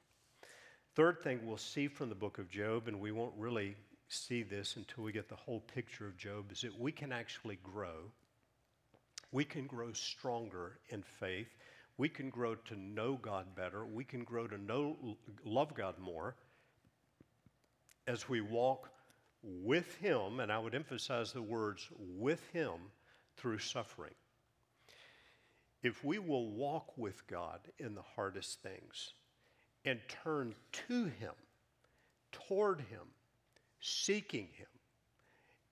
Third 0.94 1.22
thing 1.22 1.40
we'll 1.44 1.56
see 1.56 1.88
from 1.88 2.08
the 2.08 2.14
book 2.14 2.38
of 2.38 2.48
Job, 2.48 2.88
and 2.88 3.00
we 3.00 3.12
won't 3.12 3.34
really 3.36 3.76
see 4.08 4.42
this 4.42 4.76
until 4.76 5.04
we 5.04 5.12
get 5.12 5.28
the 5.28 5.34
whole 5.34 5.60
picture 5.60 6.06
of 6.06 6.16
Job, 6.16 6.52
is 6.52 6.60
that 6.60 6.78
we 6.78 6.92
can 6.92 7.12
actually 7.12 7.58
grow. 7.62 8.12
We 9.32 9.44
can 9.44 9.66
grow 9.66 9.92
stronger 9.92 10.78
in 10.88 11.02
faith. 11.02 11.48
We 11.98 12.08
can 12.08 12.30
grow 12.30 12.54
to 12.54 12.76
know 12.76 13.18
God 13.20 13.54
better. 13.56 13.84
We 13.84 14.04
can 14.04 14.24
grow 14.24 14.46
to 14.46 14.58
know, 14.58 15.16
love 15.44 15.74
God 15.74 15.98
more 15.98 16.36
as 18.06 18.28
we 18.28 18.40
walk 18.40 18.90
with 19.42 19.94
Him, 19.96 20.40
and 20.40 20.50
I 20.50 20.58
would 20.58 20.74
emphasize 20.74 21.32
the 21.32 21.42
words 21.42 21.88
with 21.98 22.40
Him 22.52 22.74
through 23.36 23.58
suffering. 23.58 24.14
If 25.84 26.02
we 26.02 26.18
will 26.18 26.48
walk 26.48 26.96
with 26.96 27.26
God 27.26 27.60
in 27.78 27.94
the 27.94 28.02
hardest 28.16 28.62
things 28.62 29.12
and 29.84 30.00
turn 30.08 30.54
to 30.88 31.04
Him, 31.04 31.34
toward 32.32 32.80
Him, 32.80 33.06
seeking 33.80 34.48
Him, 34.56 34.66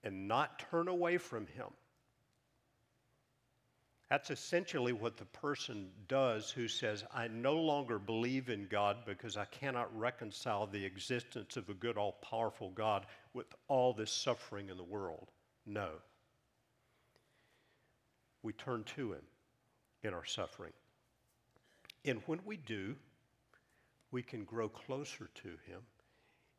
and 0.03 0.27
not 0.27 0.59
turn 0.69 0.87
away 0.87 1.17
from 1.17 1.47
Him, 1.47 1.65
that's 4.07 4.29
essentially 4.29 4.93
what 4.93 5.17
the 5.17 5.25
person 5.25 5.89
does 6.07 6.51
who 6.51 6.67
says, 6.67 7.03
I 7.11 7.27
no 7.27 7.55
longer 7.55 7.97
believe 7.97 8.49
in 8.49 8.67
God 8.67 8.97
because 9.07 9.35
I 9.35 9.45
cannot 9.45 9.97
reconcile 9.97 10.67
the 10.67 10.85
existence 10.85 11.57
of 11.57 11.69
a 11.69 11.73
good, 11.73 11.97
all 11.97 12.19
powerful 12.21 12.69
God 12.69 13.07
with 13.33 13.47
all 13.67 13.93
this 13.93 14.11
suffering 14.11 14.69
in 14.69 14.77
the 14.77 14.83
world. 14.83 15.31
No. 15.65 15.89
We 18.43 18.53
turn 18.53 18.83
to 18.95 19.13
Him 19.13 19.21
in 20.03 20.13
our 20.13 20.25
suffering. 20.25 20.73
And 22.05 22.21
when 22.25 22.39
we 22.45 22.57
do, 22.57 22.95
we 24.11 24.21
can 24.21 24.43
grow 24.43 24.69
closer 24.69 25.29
to 25.35 25.49
Him 25.67 25.81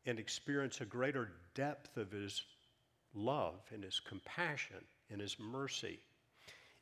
and 0.05 0.19
experience 0.19 0.81
a 0.81 0.85
greater 0.85 1.31
depth 1.53 1.97
of 1.97 2.11
His 2.11 2.43
love 3.13 3.61
and 3.73 3.83
His 3.83 3.99
compassion 3.99 4.83
and 5.09 5.21
His 5.21 5.37
mercy 5.39 5.99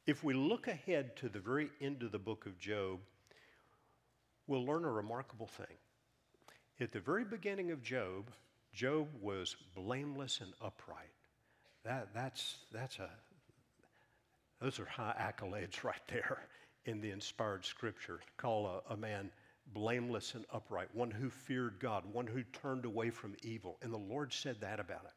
if 0.05 0.23
we 0.23 0.33
look 0.33 0.67
ahead 0.67 1.15
to 1.17 1.29
the 1.29 1.39
very 1.39 1.69
end 1.79 2.03
of 2.03 2.11
the 2.11 2.19
book 2.19 2.45
of 2.45 2.59
Job, 2.59 2.99
we'll 4.47 4.65
learn 4.65 4.83
a 4.83 4.91
remarkable 4.91 5.47
thing. 5.47 5.77
At 6.81 6.91
the 6.91 6.99
very 6.99 7.23
beginning 7.23 7.71
of 7.71 7.81
Job, 7.81 8.29
Job 8.73 9.07
was 9.21 9.55
blameless 9.75 10.41
and 10.41 10.51
upright. 10.61 11.13
That, 11.85 12.09
that's, 12.13 12.57
that's 12.73 12.99
a, 12.99 13.09
those 14.63 14.79
are 14.79 14.85
high 14.85 15.13
accolades 15.19 15.83
right 15.83 16.01
there 16.07 16.39
in 16.85 17.01
the 17.01 17.11
inspired 17.11 17.65
scripture 17.65 18.17
to 18.17 18.31
call 18.37 18.81
a, 18.89 18.93
a 18.93 18.97
man 18.97 19.29
blameless 19.73 20.35
and 20.35 20.45
upright, 20.53 20.87
one 20.93 21.11
who 21.11 21.29
feared 21.29 21.79
God, 21.79 22.03
one 22.13 22.27
who 22.27 22.43
turned 22.43 22.85
away 22.85 23.09
from 23.09 23.35
evil. 23.43 23.77
And 23.81 23.91
the 23.91 23.97
Lord 23.97 24.31
said 24.31 24.61
that 24.61 24.79
about 24.79 25.01
him. 25.01 25.11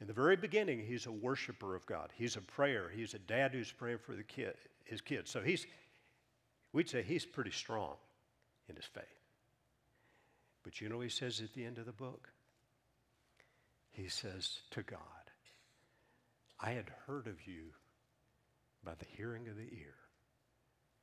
In 0.00 0.06
the 0.08 0.12
very 0.12 0.34
beginning, 0.34 0.84
he's 0.84 1.06
a 1.06 1.12
worshiper 1.12 1.76
of 1.76 1.86
God. 1.86 2.10
He's 2.14 2.34
a 2.34 2.40
prayer. 2.40 2.90
He's 2.92 3.14
a 3.14 3.20
dad 3.20 3.52
who's 3.52 3.70
praying 3.70 3.98
for 3.98 4.16
the 4.16 4.24
kid, 4.24 4.54
his 4.84 5.00
kids. 5.00 5.30
So 5.30 5.40
he's, 5.40 5.64
we'd 6.72 6.88
say 6.88 7.02
he's 7.02 7.26
pretty 7.26 7.52
strong 7.52 7.94
in 8.68 8.74
his 8.74 8.86
faith. 8.86 9.04
But 10.64 10.80
you 10.80 10.88
know 10.88 11.00
he 11.00 11.08
says 11.08 11.40
at 11.40 11.54
the 11.54 11.64
end 11.64 11.78
of 11.78 11.86
the 11.86 11.92
book? 11.92 12.30
He 13.92 14.08
says 14.08 14.60
to 14.72 14.82
God, 14.82 14.98
I 16.58 16.72
had 16.72 16.90
heard 17.06 17.28
of 17.28 17.46
you 17.46 17.74
by 18.84 18.92
the 18.98 19.06
hearing 19.16 19.48
of 19.48 19.56
the 19.56 19.62
ear, 19.62 19.94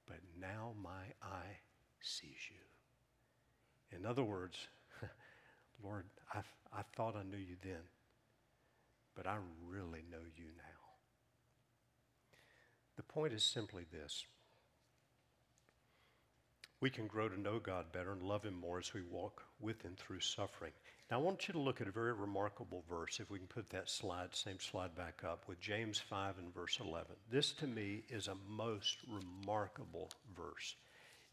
but 0.08 0.18
now 0.40 0.74
my 0.82 1.13
eye 1.22 1.60
sees 2.02 2.50
you. 2.50 3.98
In 3.98 4.06
other 4.06 4.24
words, 4.24 4.58
Lord, 5.84 6.06
I, 6.34 6.40
I 6.74 6.82
thought 6.96 7.16
I 7.16 7.24
knew 7.24 7.38
you 7.38 7.56
then 7.63 7.84
but 9.18 9.26
I 9.26 9.38
really 9.68 10.04
know 10.12 10.22
you 10.36 10.46
now. 10.56 10.63
The 12.96 13.04
point 13.04 13.34
is 13.34 13.44
simply 13.44 13.84
this 13.92 14.26
we 16.80 16.92
can 16.92 17.08
grow 17.08 17.28
to 17.28 17.42
know 17.42 17.58
God 17.58 17.92
better 17.92 18.12
and 18.12 18.22
love 18.22 18.44
Him 18.44 18.54
more 18.54 18.78
as 18.78 18.94
we 18.94 19.02
walk 19.02 19.42
with 19.60 19.82
Him 19.82 19.96
through 19.98 20.20
suffering. 20.20 20.74
Now, 21.10 21.20
I 21.20 21.22
want 21.22 21.48
you 21.48 21.54
to 21.54 21.60
look 21.60 21.80
at 21.80 21.88
a 21.88 21.91
very 21.91 22.12
remarkable 22.12 22.84
verse, 22.89 23.22
if 23.22 23.30
we 23.30 23.38
can 23.38 23.48
put 23.48 23.70
that 23.70 23.89
slide, 23.89 24.36
same 24.36 24.60
slide 24.60 24.93
back 24.93 25.24
up, 25.24 25.48
with 25.48 25.62
James 25.62 25.98
5 25.98 26.38
and 26.38 26.54
verse 26.54 26.80
11. 26.82 27.15
This 27.32 27.54
to 27.54 27.67
me 27.67 28.04
is 28.10 28.28
a 28.28 28.36
most 28.50 28.98
remarkable 29.10 30.10
verse. 30.36 30.76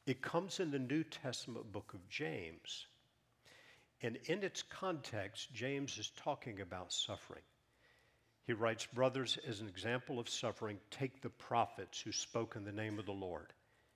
It 0.07 0.23
comes 0.23 0.61
in 0.61 0.71
the 0.71 0.79
New 0.79 1.03
Testament 1.03 1.73
book 1.73 1.93
of 1.93 2.09
James. 2.09 2.87
And 4.01 4.19
in 4.27 4.45
its 4.45 4.63
context, 4.63 5.53
James 5.53 5.99
is 5.99 6.11
talking 6.11 6.61
about 6.61 6.93
suffering. 6.93 7.43
He 8.47 8.53
writes, 8.53 8.87
Brothers, 8.87 9.39
as 9.49 9.61
an 9.61 9.67
example 9.67 10.21
of 10.21 10.29
suffering, 10.29 10.79
take 10.91 11.21
the 11.21 11.31
prophets 11.31 12.01
who 12.01 12.13
spoke 12.13 12.55
in 12.55 12.65
the 12.65 12.71
name 12.71 13.01
of 13.01 13.07
the 13.07 13.13
Lord. 13.13 13.53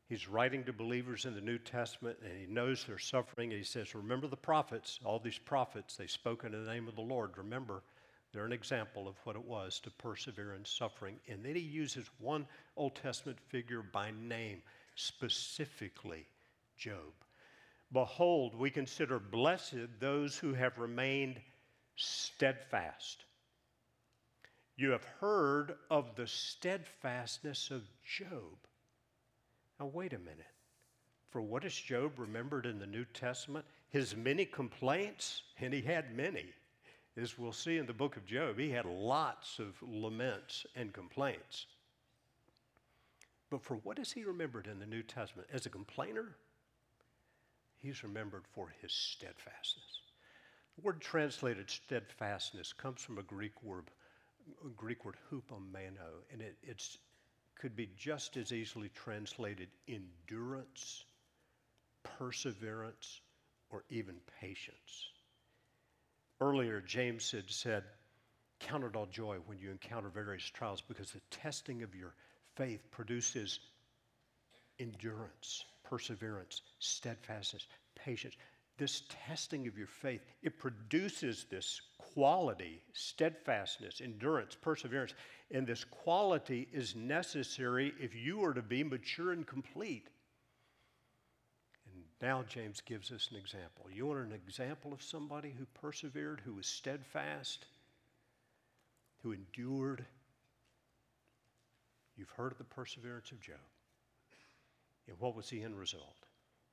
He's 0.08 0.28
writing 0.28 0.64
to 0.64 0.72
believers 0.72 1.26
in 1.26 1.34
the 1.34 1.40
New 1.40 1.58
Testament 1.58 2.18
and 2.24 2.32
he 2.38 2.46
knows 2.46 2.84
they're 2.84 2.98
suffering. 2.98 3.50
He 3.50 3.62
says, 3.62 3.94
Remember 3.94 4.26
the 4.26 4.36
prophets, 4.36 4.98
all 5.04 5.18
these 5.18 5.38
prophets, 5.38 5.96
they 5.96 6.06
spoke 6.06 6.44
in 6.44 6.52
the 6.52 6.58
name 6.58 6.88
of 6.88 6.96
the 6.96 7.02
Lord. 7.02 7.36
Remember, 7.36 7.82
they're 8.32 8.46
an 8.46 8.52
example 8.52 9.06
of 9.06 9.16
what 9.24 9.36
it 9.36 9.44
was 9.44 9.80
to 9.80 9.90
persevere 9.90 10.54
in 10.54 10.64
suffering. 10.64 11.16
And 11.28 11.44
then 11.44 11.54
he 11.54 11.60
uses 11.60 12.06
one 12.18 12.46
Old 12.76 12.94
Testament 12.94 13.38
figure 13.48 13.82
by 13.82 14.10
name, 14.10 14.62
specifically 14.94 16.26
Job. 16.76 17.12
Behold, 17.92 18.54
we 18.54 18.70
consider 18.70 19.18
blessed 19.18 20.00
those 20.00 20.36
who 20.36 20.54
have 20.54 20.78
remained 20.78 21.40
steadfast 21.96 23.24
you 24.78 24.90
have 24.90 25.04
heard 25.20 25.74
of 25.90 26.14
the 26.14 26.28
steadfastness 26.28 27.72
of 27.72 27.82
Job. 28.04 28.67
Now, 29.78 29.86
wait 29.86 30.12
a 30.12 30.18
minute. 30.18 30.46
For 31.30 31.40
what 31.42 31.64
is 31.64 31.74
Job 31.74 32.18
remembered 32.18 32.66
in 32.66 32.78
the 32.78 32.86
New 32.86 33.04
Testament? 33.04 33.64
His 33.90 34.16
many 34.16 34.44
complaints, 34.44 35.42
and 35.60 35.72
he 35.72 35.82
had 35.82 36.16
many. 36.16 36.46
As 37.16 37.38
we'll 37.38 37.52
see 37.52 37.78
in 37.78 37.86
the 37.86 37.92
book 37.92 38.16
of 38.16 38.26
Job, 38.26 38.58
he 38.58 38.70
had 38.70 38.84
lots 38.84 39.58
of 39.58 39.74
laments 39.82 40.64
and 40.74 40.92
complaints. 40.92 41.66
But 43.50 43.62
for 43.62 43.76
what 43.76 43.98
is 43.98 44.12
he 44.12 44.24
remembered 44.24 44.66
in 44.66 44.78
the 44.78 44.86
New 44.86 45.02
Testament? 45.02 45.48
As 45.52 45.66
a 45.66 45.70
complainer? 45.70 46.36
He's 47.76 48.02
remembered 48.02 48.44
for 48.52 48.72
his 48.80 48.92
steadfastness. 48.92 50.02
The 50.76 50.82
word 50.82 51.00
translated 51.00 51.70
steadfastness 51.70 52.72
comes 52.72 53.02
from 53.02 53.18
a 53.18 53.22
Greek 53.22 53.62
word 53.62 53.90
Greek 54.76 55.04
word 55.04 55.16
hupomeno, 55.30 56.22
and 56.32 56.40
it 56.40 56.56
it's, 56.62 56.98
could 57.58 57.74
be 57.74 57.90
just 57.96 58.36
as 58.36 58.52
easily 58.52 58.90
translated 58.94 59.68
endurance, 59.88 61.04
perseverance, 62.02 63.20
or 63.70 63.84
even 63.90 64.14
patience. 64.40 65.10
Earlier, 66.40 66.80
James 66.80 67.30
had 67.30 67.50
said, 67.50 67.84
Count 68.60 68.84
it 68.84 68.96
all 68.96 69.06
joy 69.06 69.36
when 69.46 69.58
you 69.58 69.70
encounter 69.70 70.08
various 70.08 70.44
trials 70.44 70.80
because 70.80 71.12
the 71.12 71.20
testing 71.30 71.82
of 71.82 71.94
your 71.94 72.14
faith 72.56 72.90
produces 72.90 73.60
endurance, 74.80 75.64
perseverance, 75.84 76.62
steadfastness, 76.78 77.66
patience 77.94 78.36
this 78.78 79.02
testing 79.26 79.66
of 79.66 79.76
your 79.76 79.86
faith, 79.86 80.20
it 80.42 80.58
produces 80.58 81.46
this 81.50 81.82
quality, 81.98 82.80
steadfastness, 82.92 84.00
endurance, 84.02 84.54
perseverance. 84.54 85.14
And 85.50 85.66
this 85.66 85.84
quality 85.84 86.68
is 86.72 86.94
necessary 86.94 87.92
if 88.00 88.14
you 88.14 88.44
are 88.44 88.54
to 88.54 88.62
be 88.62 88.84
mature 88.84 89.32
and 89.32 89.46
complete. 89.46 90.08
And 91.92 92.04
now 92.22 92.44
James 92.48 92.80
gives 92.80 93.10
us 93.10 93.28
an 93.30 93.36
example. 93.36 93.86
You 93.92 94.06
want 94.06 94.26
an 94.26 94.32
example 94.32 94.92
of 94.92 95.02
somebody 95.02 95.54
who 95.58 95.66
persevered, 95.80 96.40
who 96.44 96.54
was 96.54 96.66
steadfast, 96.66 97.66
who 99.22 99.32
endured? 99.32 100.04
You've 102.16 102.30
heard 102.30 102.52
of 102.52 102.58
the 102.58 102.64
perseverance 102.64 103.32
of 103.32 103.40
Job. 103.40 103.56
And 105.08 105.16
what 105.18 105.34
was 105.34 105.48
the 105.48 105.62
end 105.62 105.76
result? 105.76 106.27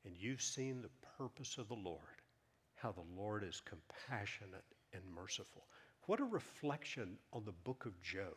And 0.05 0.15
you've 0.17 0.41
seen 0.41 0.81
the 0.81 1.07
purpose 1.17 1.57
of 1.57 1.67
the 1.67 1.73
Lord, 1.73 2.21
how 2.75 2.91
the 2.91 3.19
Lord 3.19 3.43
is 3.43 3.61
compassionate 3.61 4.63
and 4.93 5.01
merciful. 5.15 5.65
What 6.05 6.19
a 6.19 6.25
reflection 6.25 7.17
on 7.33 7.43
the 7.45 7.51
book 7.51 7.85
of 7.85 8.01
Job. 8.01 8.33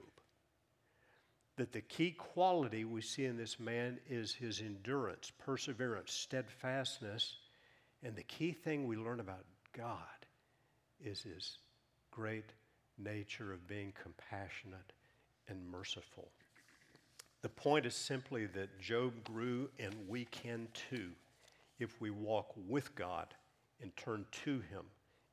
That 1.57 1.73
the 1.73 1.83
key 1.83 2.13
quality 2.13 2.85
we 2.85 3.03
see 3.03 3.25
in 3.25 3.37
this 3.37 3.61
man 3.61 3.99
is 4.09 4.33
his 4.33 4.61
endurance, 4.61 5.33
perseverance, 5.39 6.13
steadfastness, 6.13 7.37
and 8.03 8.17
the 8.17 8.23
key 8.23 8.53
thing 8.53 8.87
we 8.87 8.97
learn 8.97 9.21
about 9.21 9.45
God 9.77 9.99
is 11.05 11.21
his 11.21 11.59
great 12.11 12.53
nature 12.97 13.53
of 13.53 13.67
being 13.67 13.93
compassionate 14.03 14.93
and 15.49 15.69
merciful. 15.69 16.31
The 17.43 17.49
point 17.49 17.87
is 17.87 17.95
simply 17.95 18.47
that 18.47 18.81
Job 18.81 19.13
grew 19.25 19.69
and 19.79 19.95
we 20.09 20.25
can 20.25 20.69
too 20.91 21.11
if 21.79 22.01
we 22.01 22.11
walk 22.11 22.53
with 22.69 22.95
God 22.95 23.35
and 23.81 23.97
turn 23.97 24.27
to 24.45 24.61
Him 24.61 24.85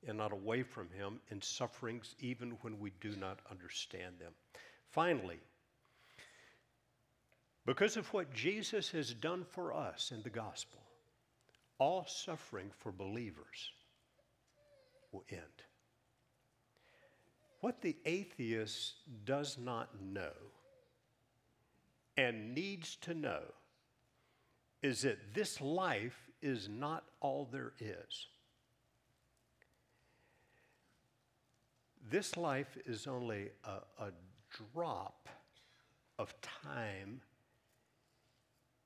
and 0.08 0.18
not 0.18 0.32
away 0.32 0.64
from 0.64 0.90
Him 0.92 1.20
in 1.30 1.42
sufferings, 1.42 2.16
even 2.20 2.52
when 2.62 2.80
we 2.80 2.92
do 3.02 3.16
not 3.16 3.40
understand 3.50 4.16
them. 4.20 4.34
Finally, 4.90 5.40
because 7.66 7.98
of 7.98 8.12
what 8.14 8.34
Jesus 8.34 8.92
has 8.92 9.14
done 9.14 9.44
for 9.44 9.74
us 9.74 10.12
in 10.14 10.22
the 10.22 10.30
gospel, 10.30 10.82
all 11.80 12.06
suffering 12.08 12.70
for 12.78 12.92
believers 12.92 13.72
will 15.12 15.26
end. 15.32 15.42
What 17.62 17.82
the 17.82 17.98
atheist 18.06 18.94
does 19.26 19.58
not 19.58 19.90
know 20.00 20.32
and 22.16 22.54
needs 22.54 22.96
to 22.98 23.14
know 23.16 23.42
is 24.84 25.02
that 25.02 25.34
this 25.34 25.60
life 25.60 26.30
is 26.46 26.70
not 26.70 27.04
all 27.22 27.50
there 27.52 27.74
is. 27.80 28.28
This 32.08 32.38
life 32.38 32.78
is 32.86 33.08
only 33.08 33.50
a, 33.64 34.04
a 34.04 34.12
drop 34.74 35.28
of 36.20 36.36
time 36.42 37.20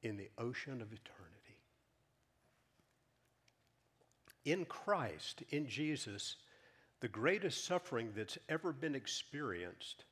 in 0.01 0.15
the 0.15 0.29
ocean 0.37 0.81
of 0.81 0.93
eternity. 0.93 1.57
In 4.45 4.63
Christ, 4.63 5.43
in 5.49 5.67
Jesus, 5.67 6.37
the 7.01 7.09
greatest 7.09 7.65
suffering 7.65 8.13
that's 8.15 8.37
ever 8.47 8.71
been 8.71 8.95
experienced 8.95 10.05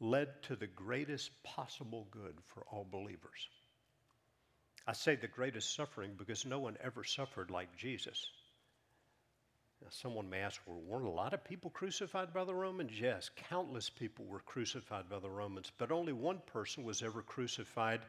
led 0.00 0.42
to 0.44 0.56
the 0.56 0.66
greatest 0.66 1.30
possible 1.42 2.06
good 2.10 2.38
for 2.46 2.64
all 2.70 2.86
believers. 2.90 3.50
I 4.86 4.92
say 4.92 5.14
the 5.14 5.28
greatest 5.28 5.74
suffering 5.74 6.12
because 6.16 6.44
no 6.44 6.58
one 6.58 6.76
ever 6.82 7.04
suffered 7.04 7.50
like 7.50 7.76
Jesus. 7.76 8.30
Now, 9.80 9.88
someone 9.90 10.30
may 10.30 10.40
ask, 10.40 10.60
well, 10.66 10.80
weren't 10.80 11.06
a 11.06 11.10
lot 11.10 11.34
of 11.34 11.44
people 11.44 11.70
crucified 11.70 12.32
by 12.32 12.44
the 12.44 12.54
Romans? 12.54 12.92
Yes, 13.00 13.30
countless 13.48 13.90
people 13.90 14.24
were 14.24 14.40
crucified 14.40 15.08
by 15.08 15.18
the 15.18 15.30
Romans, 15.30 15.72
but 15.78 15.90
only 15.90 16.12
one 16.12 16.40
person 16.46 16.84
was 16.84 17.02
ever 17.02 17.22
crucified 17.22 18.00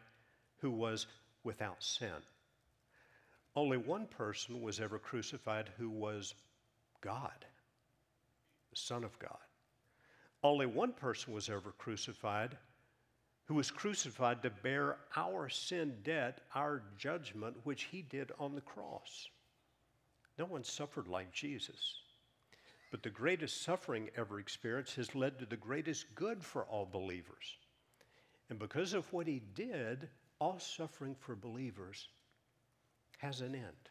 who 0.57 0.71
was 0.71 1.07
without 1.43 1.83
sin. 1.83 2.21
Only 3.55 3.77
one 3.77 4.07
person 4.07 4.62
was 4.62 4.79
ever 4.79 4.97
crucified 4.97 5.69
who 5.77 5.89
was 5.89 6.33
God, 7.01 7.45
the 8.71 8.77
Son 8.77 9.03
of 9.03 9.17
God. 9.19 9.38
Only 10.43 10.65
one 10.65 10.93
person 10.93 11.33
was 11.33 11.49
ever 11.49 11.71
crucified 11.77 12.57
who 13.45 13.56
was 13.56 13.71
crucified 13.71 14.41
to 14.41 14.49
bear 14.49 14.97
our 15.15 15.49
sin 15.49 15.95
debt, 16.03 16.41
our 16.56 16.84
judgment, 16.97 17.56
which 17.63 17.84
he 17.84 18.01
did 18.01 18.32
on 18.39 18.56
the 18.56 18.62
cross. 18.62 19.27
No 20.39 20.45
one 20.45 20.63
suffered 20.63 21.08
like 21.08 21.32
Jesus. 21.34 21.95
But 22.89 23.03
the 23.03 23.10
greatest 23.10 23.63
suffering 23.63 24.10
ever 24.15 24.39
experienced 24.39 24.95
has 24.95 25.15
led 25.15 25.39
to 25.39 25.45
the 25.45 25.58
greatest 25.58 26.13
good 26.15 26.43
for 26.43 26.63
all 26.65 26.86
believers. 26.86 27.58
And 28.49 28.60
because 28.60 28.93
of 28.93 29.12
what 29.12 29.27
he 29.27 29.41
did, 29.56 30.08
all 30.39 30.60
suffering 30.60 31.15
for 31.19 31.36
believers 31.36 32.08
has 33.17 33.41
an 33.41 33.56
end. 33.56 33.89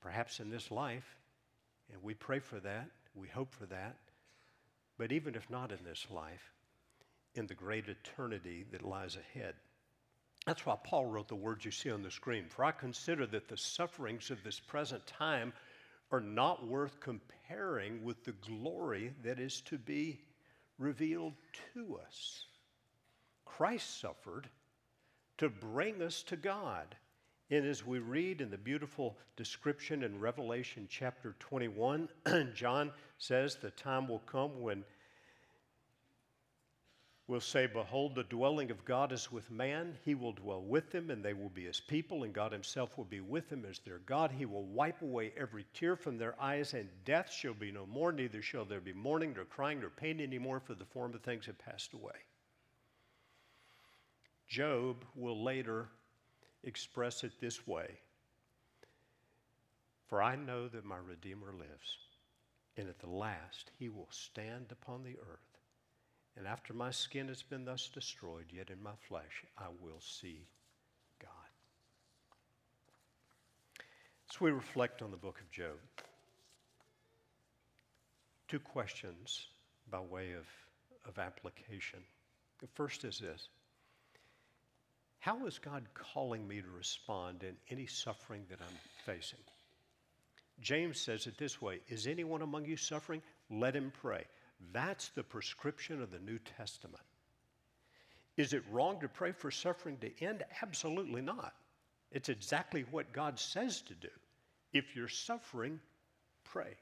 Perhaps 0.00 0.40
in 0.40 0.50
this 0.50 0.70
life, 0.70 1.16
and 1.92 2.02
we 2.02 2.14
pray 2.14 2.38
for 2.38 2.60
that, 2.60 2.88
we 3.14 3.28
hope 3.28 3.52
for 3.52 3.66
that, 3.66 3.98
but 4.96 5.12
even 5.12 5.34
if 5.34 5.50
not 5.50 5.70
in 5.70 5.84
this 5.84 6.06
life, 6.10 6.53
in 7.34 7.46
the 7.46 7.54
great 7.54 7.88
eternity 7.88 8.64
that 8.70 8.84
lies 8.84 9.16
ahead. 9.16 9.54
That's 10.46 10.66
why 10.66 10.76
Paul 10.84 11.06
wrote 11.06 11.28
the 11.28 11.34
words 11.34 11.64
you 11.64 11.70
see 11.70 11.90
on 11.90 12.02
the 12.02 12.10
screen. 12.10 12.46
For 12.48 12.64
I 12.64 12.72
consider 12.72 13.26
that 13.26 13.48
the 13.48 13.56
sufferings 13.56 14.30
of 14.30 14.42
this 14.42 14.60
present 14.60 15.06
time 15.06 15.52
are 16.10 16.20
not 16.20 16.66
worth 16.66 17.00
comparing 17.00 18.04
with 18.04 18.24
the 18.24 18.32
glory 18.32 19.12
that 19.22 19.38
is 19.38 19.62
to 19.62 19.78
be 19.78 20.20
revealed 20.78 21.34
to 21.72 21.98
us. 22.06 22.46
Christ 23.44 24.00
suffered 24.00 24.48
to 25.38 25.48
bring 25.48 26.02
us 26.02 26.22
to 26.24 26.36
God. 26.36 26.94
And 27.50 27.66
as 27.66 27.86
we 27.86 27.98
read 27.98 28.40
in 28.40 28.50
the 28.50 28.58
beautiful 28.58 29.16
description 29.36 30.02
in 30.02 30.18
Revelation 30.18 30.86
chapter 30.90 31.36
21, 31.40 32.08
John 32.54 32.90
says 33.18 33.56
the 33.56 33.70
time 33.70 34.08
will 34.08 34.22
come 34.26 34.60
when 34.60 34.84
will 37.26 37.40
say, 37.40 37.66
Behold, 37.66 38.14
the 38.14 38.24
dwelling 38.24 38.70
of 38.70 38.84
God 38.84 39.10
is 39.10 39.32
with 39.32 39.50
man. 39.50 39.96
He 40.04 40.14
will 40.14 40.32
dwell 40.32 40.62
with 40.62 40.90
them, 40.90 41.10
and 41.10 41.24
they 41.24 41.32
will 41.32 41.48
be 41.48 41.64
his 41.64 41.80
people, 41.80 42.24
and 42.24 42.34
God 42.34 42.52
himself 42.52 42.98
will 42.98 43.04
be 43.04 43.20
with 43.20 43.48
them 43.48 43.64
as 43.64 43.78
their 43.78 44.00
God. 44.00 44.30
He 44.30 44.44
will 44.44 44.66
wipe 44.66 45.00
away 45.00 45.32
every 45.36 45.64
tear 45.72 45.96
from 45.96 46.18
their 46.18 46.40
eyes, 46.40 46.74
and 46.74 46.88
death 47.04 47.32
shall 47.32 47.54
be 47.54 47.72
no 47.72 47.86
more, 47.86 48.12
neither 48.12 48.42
shall 48.42 48.66
there 48.66 48.80
be 48.80 48.92
mourning, 48.92 49.32
nor 49.34 49.46
crying, 49.46 49.80
nor 49.80 49.90
pain 49.90 50.20
anymore, 50.20 50.60
for 50.60 50.74
the 50.74 50.84
former 50.84 51.18
things 51.18 51.46
have 51.46 51.58
passed 51.58 51.94
away. 51.94 52.12
Job 54.46 55.04
will 55.14 55.42
later 55.42 55.88
express 56.62 57.24
it 57.24 57.32
this 57.40 57.66
way 57.66 57.98
For 60.08 60.22
I 60.22 60.36
know 60.36 60.68
that 60.68 60.84
my 60.84 60.98
Redeemer 60.98 61.54
lives, 61.58 61.98
and 62.76 62.86
at 62.88 62.98
the 62.98 63.08
last 63.08 63.70
he 63.78 63.88
will 63.88 64.08
stand 64.10 64.66
upon 64.70 65.02
the 65.02 65.16
earth. 65.18 65.53
And 66.36 66.46
after 66.46 66.74
my 66.74 66.90
skin 66.90 67.28
has 67.28 67.42
been 67.42 67.64
thus 67.64 67.88
destroyed, 67.88 68.46
yet 68.50 68.70
in 68.70 68.82
my 68.82 68.94
flesh 69.08 69.44
I 69.56 69.66
will 69.80 70.00
see 70.00 70.46
God. 71.20 71.30
As 74.30 74.40
we 74.40 74.50
reflect 74.50 75.00
on 75.00 75.10
the 75.10 75.16
book 75.16 75.40
of 75.40 75.50
Job, 75.50 75.76
two 78.48 78.58
questions 78.58 79.46
by 79.90 80.00
way 80.00 80.32
of, 80.32 80.46
of 81.08 81.18
application. 81.18 82.00
The 82.60 82.66
first 82.74 83.04
is 83.04 83.18
this 83.18 83.48
How 85.20 85.46
is 85.46 85.58
God 85.58 85.84
calling 85.94 86.46
me 86.46 86.60
to 86.60 86.68
respond 86.76 87.44
in 87.44 87.56
any 87.70 87.86
suffering 87.86 88.44
that 88.50 88.58
I'm 88.60 88.76
facing? 89.06 89.40
James 90.60 91.00
says 91.00 91.26
it 91.26 91.38
this 91.38 91.60
way 91.60 91.80
Is 91.88 92.06
anyone 92.06 92.42
among 92.42 92.64
you 92.64 92.76
suffering? 92.76 93.22
Let 93.50 93.74
him 93.74 93.92
pray. 94.00 94.24
That's 94.72 95.08
the 95.10 95.22
prescription 95.22 96.02
of 96.02 96.10
the 96.10 96.18
New 96.18 96.38
Testament. 96.56 97.02
Is 98.36 98.52
it 98.52 98.64
wrong 98.70 99.00
to 99.00 99.08
pray 99.08 99.32
for 99.32 99.50
suffering 99.50 99.96
to 99.98 100.24
end? 100.24 100.42
Absolutely 100.62 101.20
not. 101.20 101.54
It's 102.10 102.28
exactly 102.28 102.84
what 102.90 103.12
God 103.12 103.38
says 103.38 103.82
to 103.82 103.94
do. 103.94 104.08
If 104.72 104.96
you're 104.96 105.08
suffering, 105.08 105.80
pray. 106.44 106.76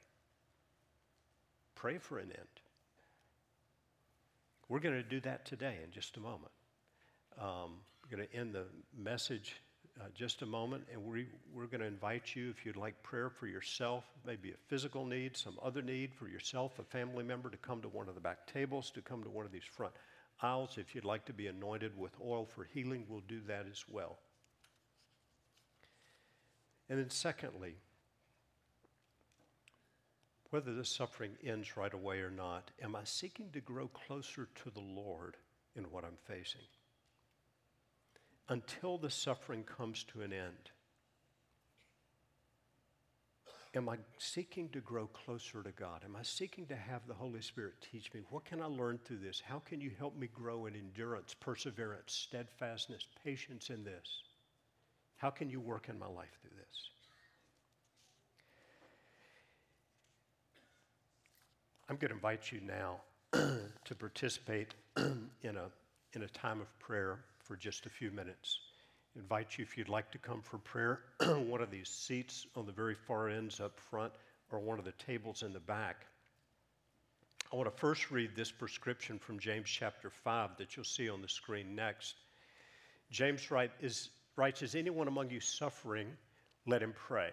Pray 1.75 1.97
for 1.97 2.17
an 2.17 2.31
end. 2.31 2.47
We're 4.69 4.79
going 4.79 4.95
to 4.95 5.03
do 5.03 5.19
that 5.21 5.45
today 5.45 5.77
in 5.83 5.91
just 5.91 6.17
a 6.17 6.19
moment. 6.19 6.51
Um, 7.39 7.81
we're 8.01 8.17
going 8.17 8.27
to 8.27 8.35
end 8.35 8.53
the 8.53 8.65
message 8.97 9.55
uh, 9.99 10.05
just 10.15 10.41
a 10.41 10.45
moment, 10.45 10.83
and 10.91 11.03
we, 11.03 11.27
we're 11.53 11.67
going 11.67 11.81
to 11.81 11.87
invite 11.87 12.35
you, 12.35 12.49
if 12.49 12.65
you'd 12.65 12.75
like 12.75 13.01
prayer 13.03 13.29
for 13.29 13.47
yourself, 13.47 14.03
maybe 14.25 14.49
a 14.49 14.57
physical 14.67 15.05
need, 15.05 15.37
some 15.37 15.57
other 15.61 15.81
need 15.81 16.13
for 16.13 16.27
yourself, 16.27 16.79
a 16.79 16.83
family 16.83 17.23
member, 17.23 17.49
to 17.49 17.57
come 17.57 17.81
to 17.81 17.87
one 17.89 18.09
of 18.09 18.15
the 18.15 18.21
back 18.21 18.47
tables, 18.51 18.89
to 18.91 19.01
come 19.01 19.23
to 19.23 19.29
one 19.29 19.45
of 19.45 19.51
these 19.51 19.63
front 19.63 19.93
aisles. 20.41 20.77
If 20.77 20.95
you'd 20.95 21.05
like 21.05 21.25
to 21.25 21.33
be 21.33 21.47
anointed 21.47 21.97
with 21.97 22.11
oil 22.25 22.45
for 22.45 22.67
healing, 22.73 23.05
we'll 23.07 23.21
do 23.27 23.39
that 23.47 23.65
as 23.71 23.85
well. 23.87 24.17
And 26.89 26.99
then, 26.99 27.09
secondly, 27.09 27.75
whether 30.49 30.73
the 30.73 30.85
suffering 30.85 31.31
ends 31.43 31.77
right 31.77 31.93
away 31.93 32.19
or 32.19 32.29
not, 32.29 32.71
am 32.81 32.95
I 32.95 33.03
seeking 33.03 33.49
to 33.53 33.61
grow 33.61 33.87
closer 33.87 34.49
to 34.63 34.69
the 34.69 34.79
Lord 34.79 35.37
in 35.75 35.83
what 35.85 36.03
I'm 36.03 36.17
facing? 36.27 36.61
Until 38.49 38.97
the 38.97 39.09
suffering 39.09 39.63
comes 39.63 40.03
to 40.05 40.21
an 40.21 40.33
end? 40.33 40.71
Am 43.75 43.89
I 43.89 43.97
seeking 44.19 44.69
to 44.69 44.79
grow 44.81 45.07
closer 45.07 45.63
to 45.63 45.71
God? 45.71 46.03
Am 46.05 46.15
I 46.15 46.21
seeking 46.21 46.67
to 46.67 46.75
have 46.75 47.07
the 47.07 47.13
Holy 47.15 47.41
Spirit 47.41 47.73
teach 47.81 48.13
me? 48.13 48.21
What 48.29 48.45
can 48.45 48.61
I 48.61 48.65
learn 48.65 48.99
through 49.03 49.17
this? 49.17 49.41
How 49.43 49.59
can 49.59 49.81
you 49.81 49.89
help 49.97 50.15
me 50.15 50.27
grow 50.27 50.67
in 50.67 50.75
endurance, 50.75 51.33
perseverance, 51.33 52.13
steadfastness, 52.13 53.07
patience 53.23 53.71
in 53.71 53.83
this? 53.83 54.21
How 55.17 55.31
can 55.31 55.49
you 55.49 55.59
work 55.59 55.89
in 55.89 55.97
my 55.97 56.05
life 56.05 56.37
through 56.41 56.55
this? 56.55 56.89
I'm 61.89 61.95
going 61.95 62.09
to 62.09 62.15
invite 62.15 62.51
you 62.51 62.61
now 62.61 62.97
to 63.85 63.95
participate 63.95 64.75
in 64.97 65.57
a, 65.57 65.69
in 66.13 66.21
a 66.21 66.27
time 66.27 66.61
of 66.61 66.79
prayer 66.79 67.19
for 67.43 67.55
just 67.55 67.85
a 67.85 67.89
few 67.89 68.11
minutes. 68.11 68.59
Invite 69.15 69.57
you 69.57 69.63
if 69.63 69.77
you'd 69.77 69.89
like 69.89 70.11
to 70.11 70.17
come 70.17 70.41
for 70.41 70.57
prayer, 70.57 71.01
one 71.47 71.61
of 71.61 71.69
these 71.69 71.89
seats 71.89 72.47
on 72.55 72.65
the 72.65 72.71
very 72.71 72.95
far 72.95 73.29
ends 73.29 73.59
up 73.59 73.79
front 73.79 74.13
or 74.51 74.59
one 74.59 74.79
of 74.79 74.85
the 74.85 74.93
tables 74.93 75.43
in 75.43 75.53
the 75.53 75.59
back. 75.59 76.05
I 77.51 77.55
want 77.55 77.69
to 77.71 77.79
first 77.79 78.09
read 78.09 78.31
this 78.35 78.51
prescription 78.51 79.19
from 79.19 79.37
James 79.37 79.69
chapter 79.69 80.09
5 80.09 80.57
that 80.57 80.75
you'll 80.75 80.85
see 80.85 81.09
on 81.09 81.21
the 81.21 81.27
screen 81.27 81.75
next. 81.75 82.15
James 83.11 83.51
write, 83.51 83.71
is, 83.79 84.09
writes, 84.35 84.63
Is 84.63 84.73
anyone 84.73 85.07
among 85.07 85.29
you 85.29 85.39
suffering? 85.39 86.07
Let 86.65 86.81
him 86.81 86.93
pray. 86.95 87.29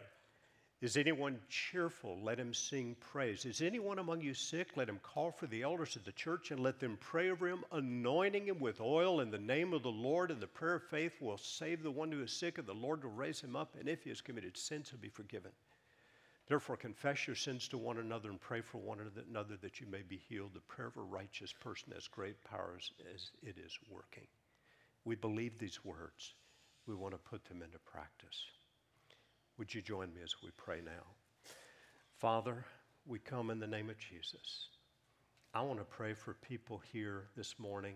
Is 0.80 0.96
anyone 0.96 1.38
cheerful? 1.50 2.18
Let 2.22 2.38
him 2.38 2.54
sing 2.54 2.96
praise. 3.12 3.44
Is 3.44 3.60
anyone 3.60 3.98
among 3.98 4.22
you 4.22 4.32
sick? 4.32 4.76
Let 4.76 4.88
him 4.88 4.98
call 5.02 5.30
for 5.30 5.46
the 5.46 5.62
elders 5.62 5.94
of 5.94 6.06
the 6.06 6.12
church 6.12 6.50
and 6.50 6.60
let 6.60 6.80
them 6.80 6.96
pray 7.00 7.30
over 7.30 7.46
him, 7.46 7.64
anointing 7.70 8.46
him 8.46 8.58
with 8.60 8.80
oil 8.80 9.20
in 9.20 9.30
the 9.30 9.38
name 9.38 9.74
of 9.74 9.82
the 9.82 9.90
Lord. 9.90 10.30
And 10.30 10.40
the 10.40 10.46
prayer 10.46 10.76
of 10.76 10.84
faith 10.84 11.20
will 11.20 11.36
save 11.36 11.82
the 11.82 11.90
one 11.90 12.10
who 12.10 12.22
is 12.22 12.32
sick, 12.32 12.56
and 12.56 12.66
the 12.66 12.72
Lord 12.72 13.04
will 13.04 13.10
raise 13.10 13.42
him 13.42 13.56
up. 13.56 13.76
And 13.78 13.90
if 13.90 14.04
he 14.04 14.08
has 14.08 14.22
committed 14.22 14.56
sins, 14.56 14.88
he'll 14.88 14.98
be 14.98 15.10
forgiven. 15.10 15.50
Therefore, 16.48 16.78
confess 16.78 17.26
your 17.26 17.36
sins 17.36 17.68
to 17.68 17.78
one 17.78 17.98
another 17.98 18.30
and 18.30 18.40
pray 18.40 18.62
for 18.62 18.78
one 18.78 18.98
another 19.30 19.56
that 19.60 19.80
you 19.80 19.86
may 19.86 20.02
be 20.02 20.16
healed. 20.16 20.54
The 20.54 20.60
prayer 20.60 20.88
of 20.88 20.96
a 20.96 21.02
righteous 21.02 21.52
person 21.52 21.92
has 21.94 22.08
great 22.08 22.42
powers 22.42 22.90
as 23.14 23.30
it 23.42 23.56
is 23.58 23.78
working. 23.90 24.26
We 25.04 25.14
believe 25.14 25.58
these 25.58 25.84
words. 25.84 26.32
We 26.86 26.94
want 26.94 27.12
to 27.12 27.18
put 27.18 27.44
them 27.44 27.60
into 27.62 27.78
practice. 27.80 28.46
Would 29.61 29.74
you 29.74 29.82
join 29.82 30.14
me 30.14 30.22
as 30.24 30.34
we 30.42 30.48
pray 30.56 30.80
now? 30.82 31.04
Father, 32.16 32.64
we 33.06 33.18
come 33.18 33.50
in 33.50 33.61
the 33.61 33.66
name 33.66 33.90
of 33.90 33.98
Jesus. 33.98 34.68
I 35.52 35.61
want 35.61 35.80
to 35.80 35.84
pray 35.84 36.14
for 36.14 36.32
people 36.32 36.80
here 36.94 37.24
this 37.36 37.58
morning 37.58 37.92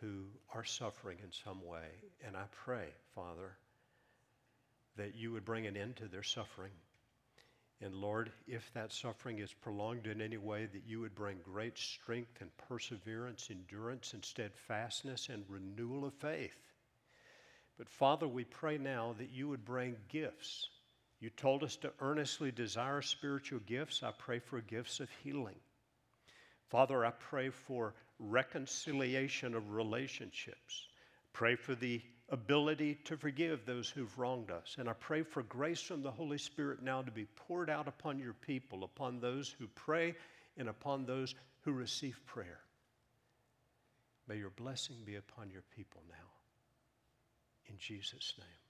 who 0.00 0.24
are 0.52 0.64
suffering 0.64 1.18
in 1.22 1.30
some 1.30 1.64
way. 1.64 1.86
And 2.26 2.36
I 2.36 2.46
pray, 2.64 2.88
Father, 3.14 3.56
that 4.96 5.14
you 5.14 5.30
would 5.30 5.44
bring 5.44 5.68
an 5.68 5.76
end 5.76 5.98
to 5.98 6.08
their 6.08 6.24
suffering. 6.24 6.72
And 7.80 7.94
Lord, 7.94 8.32
if 8.48 8.68
that 8.74 8.92
suffering 8.92 9.38
is 9.38 9.52
prolonged 9.52 10.08
in 10.08 10.20
any 10.20 10.36
way, 10.36 10.66
that 10.66 10.82
you 10.84 10.98
would 10.98 11.14
bring 11.14 11.36
great 11.44 11.78
strength 11.78 12.40
and 12.40 12.50
perseverance, 12.68 13.50
endurance 13.52 14.14
and 14.14 14.24
steadfastness 14.24 15.28
and 15.28 15.44
renewal 15.48 16.04
of 16.04 16.14
faith. 16.14 16.65
But 17.78 17.88
Father, 17.88 18.26
we 18.26 18.44
pray 18.44 18.78
now 18.78 19.14
that 19.18 19.30
you 19.30 19.48
would 19.48 19.64
bring 19.64 19.96
gifts. 20.08 20.68
You 21.20 21.30
told 21.30 21.62
us 21.62 21.76
to 21.76 21.92
earnestly 22.00 22.50
desire 22.50 23.02
spiritual 23.02 23.60
gifts. 23.66 24.02
I 24.02 24.12
pray 24.16 24.38
for 24.38 24.60
gifts 24.60 25.00
of 25.00 25.08
healing. 25.22 25.56
Father, 26.68 27.04
I 27.04 27.10
pray 27.10 27.50
for 27.50 27.94
reconciliation 28.18 29.54
of 29.54 29.72
relationships. 29.72 30.86
Pray 31.32 31.54
for 31.54 31.74
the 31.74 32.00
ability 32.30 32.98
to 33.04 33.16
forgive 33.16 33.64
those 33.64 33.88
who've 33.88 34.18
wronged 34.18 34.50
us. 34.50 34.76
And 34.78 34.88
I 34.88 34.94
pray 34.94 35.22
for 35.22 35.42
grace 35.42 35.80
from 35.80 36.02
the 36.02 36.10
Holy 36.10 36.38
Spirit 36.38 36.82
now 36.82 37.02
to 37.02 37.10
be 37.10 37.26
poured 37.36 37.70
out 37.70 37.88
upon 37.88 38.18
your 38.18 38.32
people, 38.32 38.84
upon 38.84 39.20
those 39.20 39.54
who 39.58 39.66
pray, 39.68 40.14
and 40.56 40.68
upon 40.68 41.04
those 41.04 41.34
who 41.60 41.72
receive 41.72 42.20
prayer. 42.26 42.60
May 44.28 44.38
your 44.38 44.50
blessing 44.50 44.96
be 45.04 45.16
upon 45.16 45.50
your 45.50 45.62
people 45.76 46.02
now. 46.08 46.35
In 47.68 47.78
Jesus' 47.78 48.34
name. 48.38 48.65